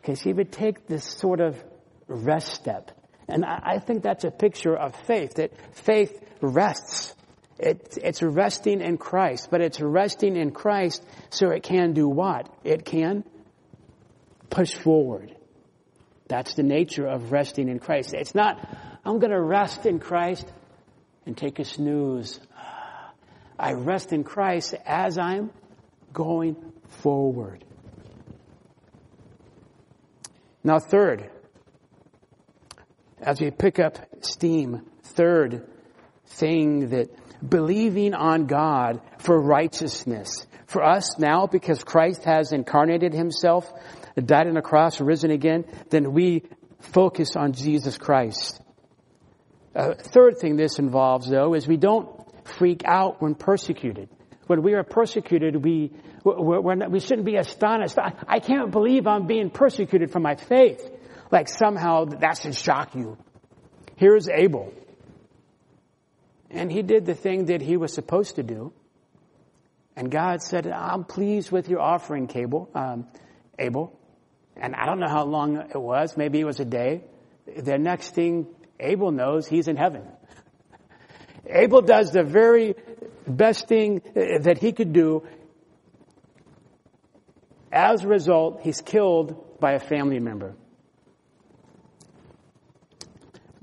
[0.00, 1.62] Because he would take this sort of
[2.06, 2.92] rest step.
[3.26, 7.13] And I think that's a picture of faith, that faith rests.
[7.58, 12.52] It, it's resting in Christ, but it's resting in Christ so it can do what?
[12.64, 13.24] It can
[14.50, 15.34] push forward.
[16.26, 18.14] That's the nature of resting in Christ.
[18.14, 18.58] It's not,
[19.04, 20.50] I'm going to rest in Christ
[21.26, 22.40] and take a snooze.
[23.58, 25.50] I rest in Christ as I'm
[26.12, 26.56] going
[26.88, 27.64] forward.
[30.62, 31.30] Now, third,
[33.20, 35.66] as we pick up steam, third
[36.26, 37.10] thing that
[37.48, 40.46] believing on God for righteousness.
[40.66, 43.70] For us now, because Christ has incarnated himself,
[44.16, 46.42] died on the cross, risen again, then we
[46.80, 48.60] focus on Jesus Christ.
[49.74, 52.08] Third thing this involves, though, is we don't
[52.46, 54.08] freak out when persecuted.
[54.46, 55.92] When we are persecuted, we,
[56.24, 57.98] not, we shouldn't be astonished.
[57.98, 60.90] I, I can't believe I'm being persecuted for my faith.
[61.30, 63.16] Like somehow that should shock you.
[63.96, 64.72] Here's Abel.
[66.54, 68.72] And he did the thing that he was supposed to do.
[69.96, 73.08] And God said, I'm pleased with your offering, Cable, um,
[73.58, 73.98] Abel.
[74.56, 76.16] And I don't know how long it was.
[76.16, 77.02] Maybe it was a day.
[77.56, 78.46] The next thing
[78.78, 80.02] Abel knows, he's in heaven.
[81.46, 82.76] Abel does the very
[83.26, 85.26] best thing that he could do.
[87.72, 90.54] As a result, he's killed by a family member.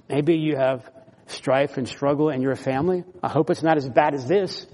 [0.09, 0.89] Maybe you have
[1.32, 3.03] strife and struggle in your family.
[3.21, 4.65] I hope it's not as bad as this.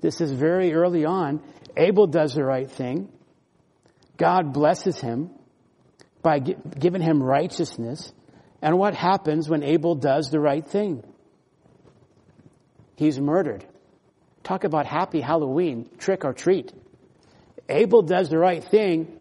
[0.00, 1.42] This is very early on.
[1.76, 3.10] Abel does the right thing.
[4.16, 5.30] God blesses him
[6.22, 8.12] by giving him righteousness.
[8.60, 11.02] And what happens when Abel does the right thing?
[12.96, 13.66] He's murdered.
[14.44, 16.72] Talk about happy Halloween, trick or treat.
[17.68, 19.18] Abel does the right thing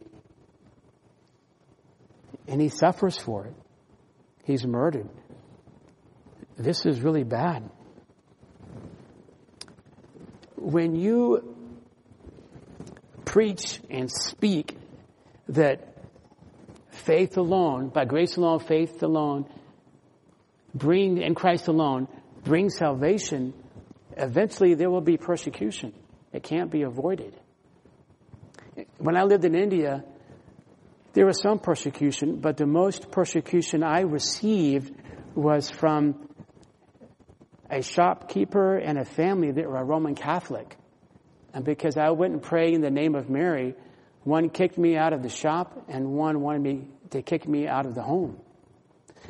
[2.47, 3.53] and he suffers for it.
[4.43, 5.09] He's murdered.
[6.57, 7.69] This is really bad.
[10.55, 11.55] When you
[13.25, 14.77] preach and speak
[15.49, 15.95] that
[16.89, 19.45] faith alone, by grace alone, faith alone,
[20.73, 22.07] bring in Christ alone,
[22.43, 23.53] bring salvation,
[24.17, 25.93] eventually there will be persecution.
[26.31, 27.35] It can't be avoided.
[28.97, 30.03] When I lived in India,
[31.13, 34.93] there was some persecution, but the most persecution I received
[35.35, 36.27] was from
[37.71, 40.75] a shopkeeper and a family that were a Roman Catholic.
[41.53, 43.75] And because I wouldn't pray in the name of Mary,
[44.23, 47.85] one kicked me out of the shop and one wanted me to kick me out
[47.85, 48.39] of the home.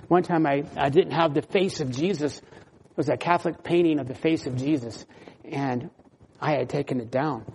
[0.07, 2.39] One time I, I didn't have the face of Jesus.
[2.39, 5.05] It was a Catholic painting of the face of Jesus.
[5.45, 5.91] And
[6.39, 7.45] I had taken it down.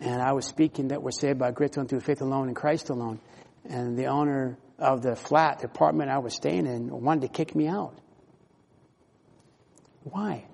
[0.00, 2.88] And I was speaking that we're saved by grace alone through faith alone in Christ
[2.88, 3.20] alone.
[3.68, 7.54] And the owner of the flat, the apartment I was staying in, wanted to kick
[7.54, 7.94] me out.
[10.10, 10.44] Why?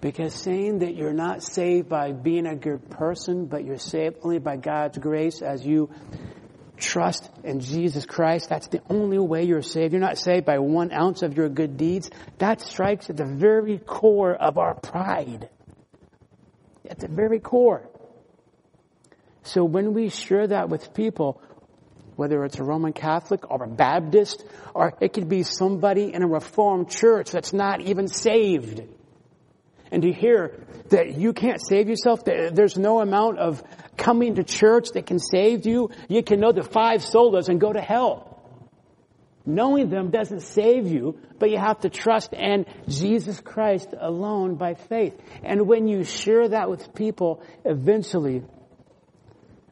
[0.00, 4.40] Because saying that you're not saved by being a good person, but you're saved only
[4.40, 5.90] by God's grace as you
[6.76, 9.92] trust in Jesus Christ, that's the only way you're saved.
[9.92, 12.10] You're not saved by one ounce of your good deeds.
[12.38, 15.48] That strikes at the very core of our pride.
[16.88, 17.88] At the very core.
[19.44, 21.40] So when we share that with people,
[22.22, 24.44] whether it's a Roman Catholic or a Baptist,
[24.74, 28.80] or it could be somebody in a Reformed church that's not even saved.
[29.90, 33.60] And to hear that you can't save yourself, there's no amount of
[33.96, 35.90] coming to church that can save you.
[36.08, 38.40] You can know the five solas and go to hell.
[39.44, 44.74] Knowing them doesn't save you, but you have to trust in Jesus Christ alone by
[44.74, 45.20] faith.
[45.42, 48.44] And when you share that with people, eventually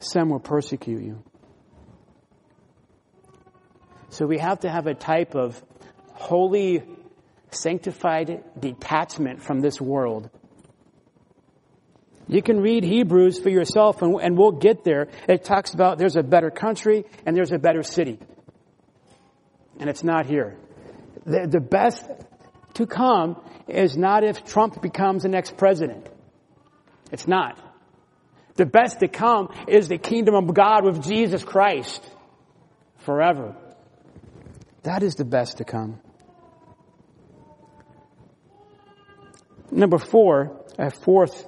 [0.00, 1.22] some will persecute you.
[4.10, 5.60] So we have to have a type of
[6.12, 6.82] holy,
[7.52, 10.28] sanctified detachment from this world.
[12.28, 15.08] You can read Hebrews for yourself and, and we'll get there.
[15.28, 18.18] It talks about there's a better country and there's a better city.
[19.78, 20.56] And it's not here.
[21.24, 22.04] The, the best
[22.74, 26.08] to come is not if Trump becomes the next president.
[27.10, 27.58] It's not.
[28.54, 32.04] The best to come is the kingdom of God with Jesus Christ
[32.98, 33.56] forever.
[34.82, 36.00] That is the best to come.
[39.70, 41.46] Number four, a fourth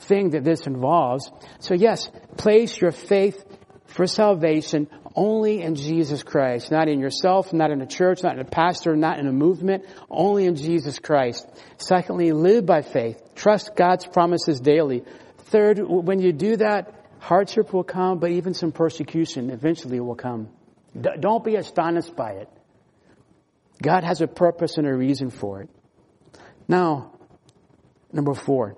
[0.00, 1.30] thing that this involves.
[1.60, 3.44] So yes, place your faith
[3.86, 8.40] for salvation only in Jesus Christ, not in yourself, not in a church, not in
[8.40, 11.48] a pastor, not in a movement, only in Jesus Christ.
[11.78, 13.20] Secondly, live by faith.
[13.34, 15.02] Trust God's promises daily.
[15.46, 20.50] Third, when you do that, hardship will come, but even some persecution eventually will come.
[20.98, 22.48] D- don't be astonished by it.
[23.80, 25.70] God has a purpose and a reason for it.
[26.66, 27.12] Now,
[28.12, 28.76] number four.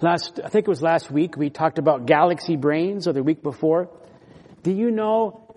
[0.00, 3.42] Last, I think it was last week, we talked about galaxy brains, or the week
[3.42, 3.88] before.
[4.62, 5.56] Do you know,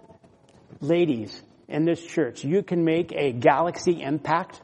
[0.81, 4.61] ladies in this church, you can make a galaxy impact?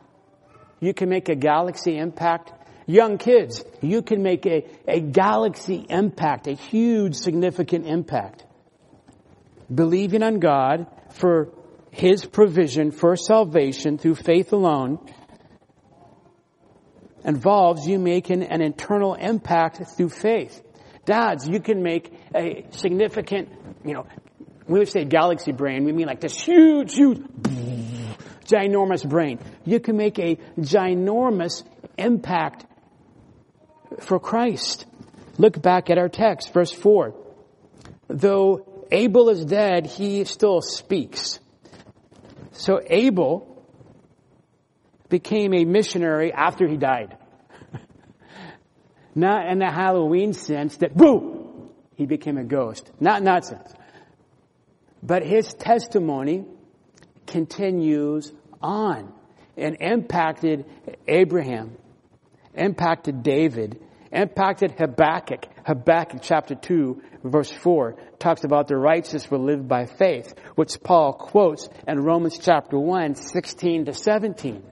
[0.79, 2.53] You can make a galaxy impact.
[2.85, 8.45] Young kids, you can make a, a galaxy impact, a huge significant impact.
[9.73, 11.49] Believing on God for
[11.91, 14.99] His provision for salvation through faith alone
[17.23, 20.63] involves you making an internal impact through faith.
[21.05, 23.49] Dads, you can make a significant,
[23.83, 24.07] you know,
[24.67, 27.21] we would say galaxy brain, we mean like this huge, huge,
[28.45, 29.39] ginormous brain.
[29.65, 31.63] You can make a ginormous
[31.97, 32.65] impact
[33.99, 34.85] for Christ.
[35.37, 37.13] Look back at our text, verse 4.
[38.07, 41.40] Though Abel is dead, he still speaks.
[42.51, 43.47] So Abel
[45.09, 47.17] became a missionary after he died.
[49.15, 52.89] Not in the Halloween sense that, boo, he became a ghost.
[52.99, 53.73] Not in that sense.
[55.03, 56.45] But his testimony
[57.27, 58.31] continues
[58.61, 59.13] on
[59.57, 60.65] and impacted
[61.07, 61.77] Abraham,
[62.53, 63.79] impacted David,
[64.11, 65.45] impacted Habakkuk.
[65.65, 71.13] Habakkuk chapter 2 verse 4 talks about the righteous will live by faith, which Paul
[71.13, 74.63] quotes in Romans chapter 1, 16 to 17.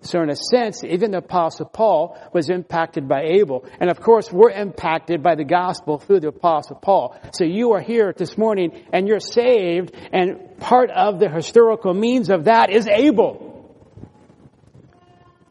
[0.00, 3.64] So in a sense, even the apostle Paul was impacted by Abel.
[3.78, 7.16] And of course, we're impacted by the gospel through the apostle Paul.
[7.32, 12.30] So you are here this morning and you're saved and part of the historical means
[12.30, 13.50] of that is Abel.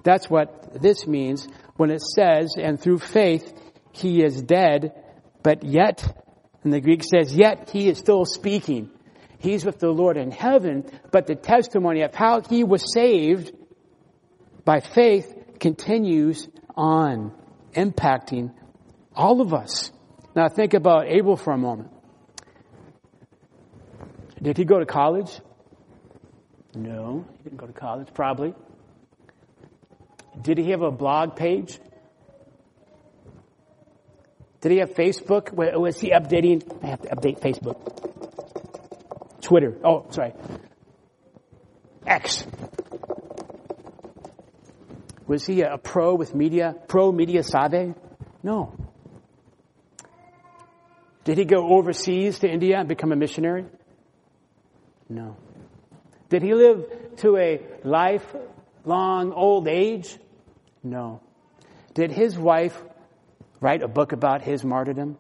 [0.03, 1.47] That's what this means
[1.81, 3.51] when it says, and through faith,
[3.91, 4.93] he is dead,
[5.41, 6.05] but yet,
[6.63, 8.91] and the Greek says, yet he is still speaking.
[9.39, 13.51] He's with the Lord in heaven, but the testimony of how he was saved
[14.63, 15.25] by faith
[15.59, 17.33] continues on
[17.73, 18.53] impacting
[19.15, 19.91] all of us.
[20.35, 21.89] Now think about Abel for a moment.
[24.39, 25.31] Did he go to college?
[26.75, 28.53] No, he didn't go to college, probably.
[30.39, 31.79] Did he have a blog page?
[34.61, 35.51] Did he have Facebook?
[35.53, 36.61] Was oh, he updating?
[36.83, 37.77] I have to update Facebook.
[39.41, 39.75] Twitter.
[39.83, 40.33] Oh, sorry.
[42.05, 42.45] X.
[45.27, 47.95] Was he a pro with media, pro media sabe?
[48.43, 48.75] No.
[51.23, 53.65] Did he go overseas to India and become a missionary?
[55.09, 55.37] No.
[56.29, 56.85] Did he live
[57.17, 57.61] to a
[58.85, 60.17] lifelong old age?
[60.83, 61.21] No.
[61.93, 62.79] Did his wife
[63.59, 65.17] write a book about his martyrdom?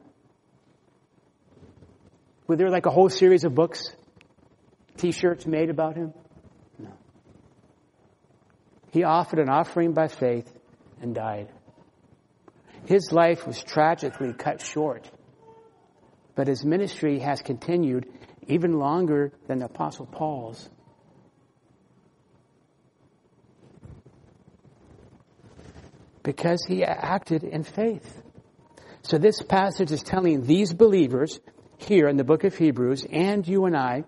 [2.47, 3.95] Were there like a whole series of books,
[4.97, 6.13] t-shirts made about him?
[6.77, 6.91] No.
[8.91, 10.51] He offered an offering by faith
[11.01, 11.49] and died.
[12.87, 15.09] His life was tragically cut short,
[16.35, 18.07] but his ministry has continued
[18.47, 20.67] even longer than the Apostle Paul's.
[26.23, 28.21] Because he acted in faith.
[29.03, 31.39] So this passage is telling these believers
[31.77, 34.03] here in the book of Hebrews and you and I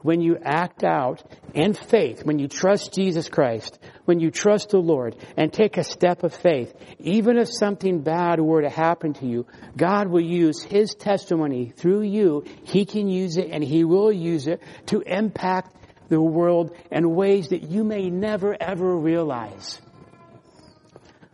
[0.00, 1.22] when you act out
[1.54, 5.84] in faith, when you trust Jesus Christ, when you trust the Lord and take a
[5.84, 10.62] step of faith, even if something bad were to happen to you, God will use
[10.62, 12.44] His testimony through you.
[12.64, 15.74] He can use it and He will use it to impact
[16.08, 19.80] the world in ways that you may never ever realize.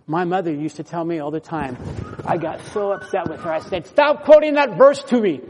[0.06, 1.78] My mother used to tell me all the time,
[2.26, 3.52] I got so upset with her.
[3.52, 5.40] I said, stop quoting that verse to me.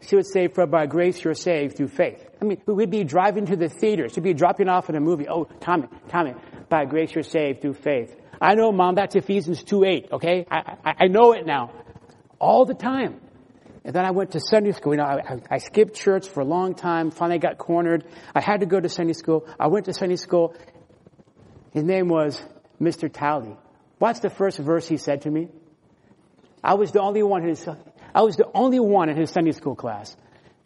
[0.00, 2.24] She would say, for by grace you're saved through faith.
[2.40, 4.08] I mean, we'd be driving to the theater.
[4.08, 5.26] She'd be dropping off in a movie.
[5.28, 6.34] Oh, Tommy, Tommy,
[6.68, 8.14] by grace you're saved through faith.
[8.40, 10.46] I know, Mom, that's Ephesians 2 8, okay?
[10.50, 11.72] I, I, I know it now.
[12.38, 13.20] All the time.
[13.84, 14.94] And then I went to Sunday school.
[14.94, 17.10] You know, I, I, skipped church for a long time.
[17.10, 18.04] Finally got cornered.
[18.34, 19.46] I had to go to Sunday school.
[19.60, 20.54] I went to Sunday school.
[21.72, 22.42] His name was
[22.80, 23.12] Mr.
[23.12, 23.56] Talley.
[24.04, 25.48] What's the first verse he said to me?
[26.62, 27.56] I was the only one who,
[28.14, 30.14] I was the only one in his Sunday school class.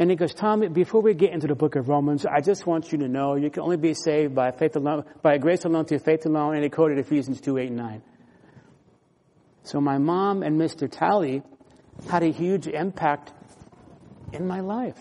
[0.01, 2.91] And he goes, Tom, before we get into the book of Romans, I just want
[2.91, 6.01] you to know you can only be saved by faith alone, by grace alone through
[6.01, 6.57] faith alone.
[6.57, 8.03] And he quoted Ephesians 2, 8, and 9.
[9.63, 10.91] So my mom and Mr.
[10.91, 11.45] Talley
[12.11, 13.33] had a huge impact
[14.33, 14.99] in my life.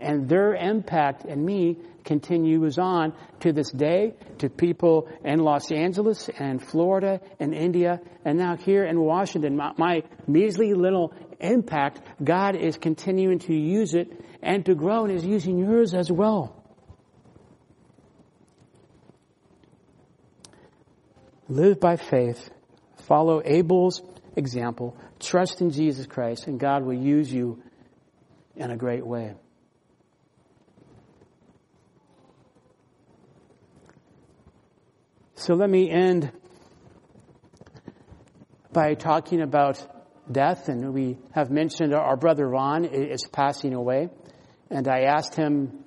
[0.00, 6.30] And their impact in me continues on to this day to people in Los Angeles
[6.38, 9.56] and Florida and India and now here in Washington.
[9.56, 14.08] My, my measly little impact, God is continuing to use it
[14.42, 16.54] and to grow and is using yours as well.
[21.48, 22.50] Live by faith.
[23.06, 24.02] Follow Abel's
[24.36, 24.96] example.
[25.18, 27.62] Trust in Jesus Christ, and God will use you
[28.54, 29.34] in a great way.
[35.38, 36.32] So let me end
[38.72, 39.80] by talking about
[40.30, 44.08] death, and we have mentioned our brother Ron is passing away.
[44.68, 45.84] And I asked him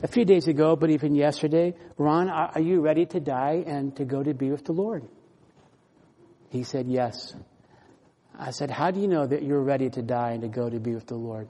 [0.00, 4.04] a few days ago, but even yesterday, Ron, are you ready to die and to
[4.04, 5.02] go to be with the Lord?
[6.50, 7.34] He said, Yes.
[8.38, 10.78] I said, How do you know that you're ready to die and to go to
[10.78, 11.48] be with the Lord?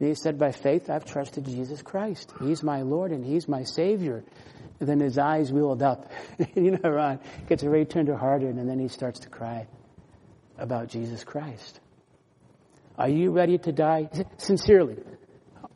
[0.00, 2.32] And he said, By faith, I've trusted Jesus Christ.
[2.40, 4.24] He's my Lord and He's my Savior.
[4.80, 6.10] And then his eyes wheeled up.
[6.54, 9.66] you know, Ron gets a very tenderhearted and then he starts to cry
[10.58, 11.80] about Jesus Christ.
[12.96, 14.08] Are you ready to die?
[14.38, 14.96] Sincerely,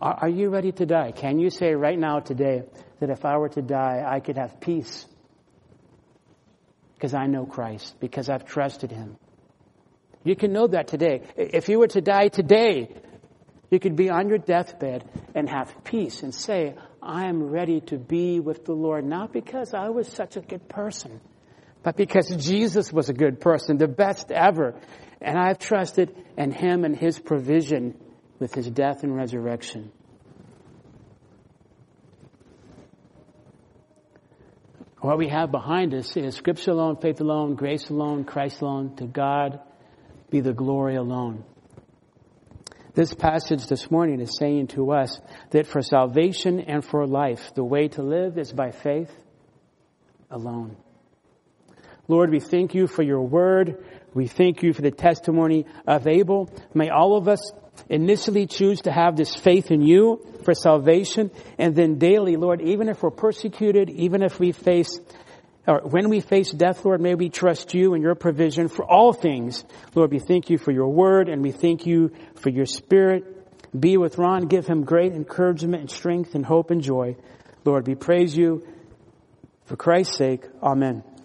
[0.01, 1.13] are you ready to die?
[1.13, 2.65] Can you say right now, today,
[3.01, 5.07] that if I were to die, I could have peace?
[6.95, 9.17] Because I know Christ, because I've trusted Him.
[10.23, 11.23] You can know that today.
[11.37, 12.91] If you were to die today,
[13.75, 15.05] you could be on your deathbed
[15.35, 19.75] and have peace and say, I am ready to be with the Lord, not because
[19.75, 21.21] I was such a good person,
[21.83, 24.81] but because Jesus was a good person, the best ever.
[25.21, 27.95] And I've trusted in Him and His provision
[28.39, 29.91] with his death and resurrection.
[35.01, 39.07] What we have behind us is Scripture alone, faith alone, grace alone, Christ alone, to
[39.07, 39.61] God
[40.31, 41.45] be the glory alone.
[42.95, 45.21] This passage this morning is saying to us
[45.51, 49.11] that for salvation and for life, the way to live is by faith
[50.31, 50.77] alone.
[52.07, 53.85] Lord, we thank you for your word.
[54.15, 56.49] We thank you for the testimony of Abel.
[56.73, 57.41] May all of us
[57.89, 62.89] initially choose to have this faith in you for salvation, and then daily, Lord, even
[62.89, 65.01] if we're persecuted, even if we face,
[65.67, 69.13] or when we face death, Lord, may we trust you and your provision for all
[69.13, 69.65] things.
[69.95, 73.25] Lord, we thank you for your word, and we thank you for your spirit.
[73.79, 77.17] Be with Ron, give him great encouragement and strength and hope and joy.
[77.65, 78.67] Lord, we praise you
[79.65, 80.45] for Christ's sake.
[80.63, 81.03] Amen.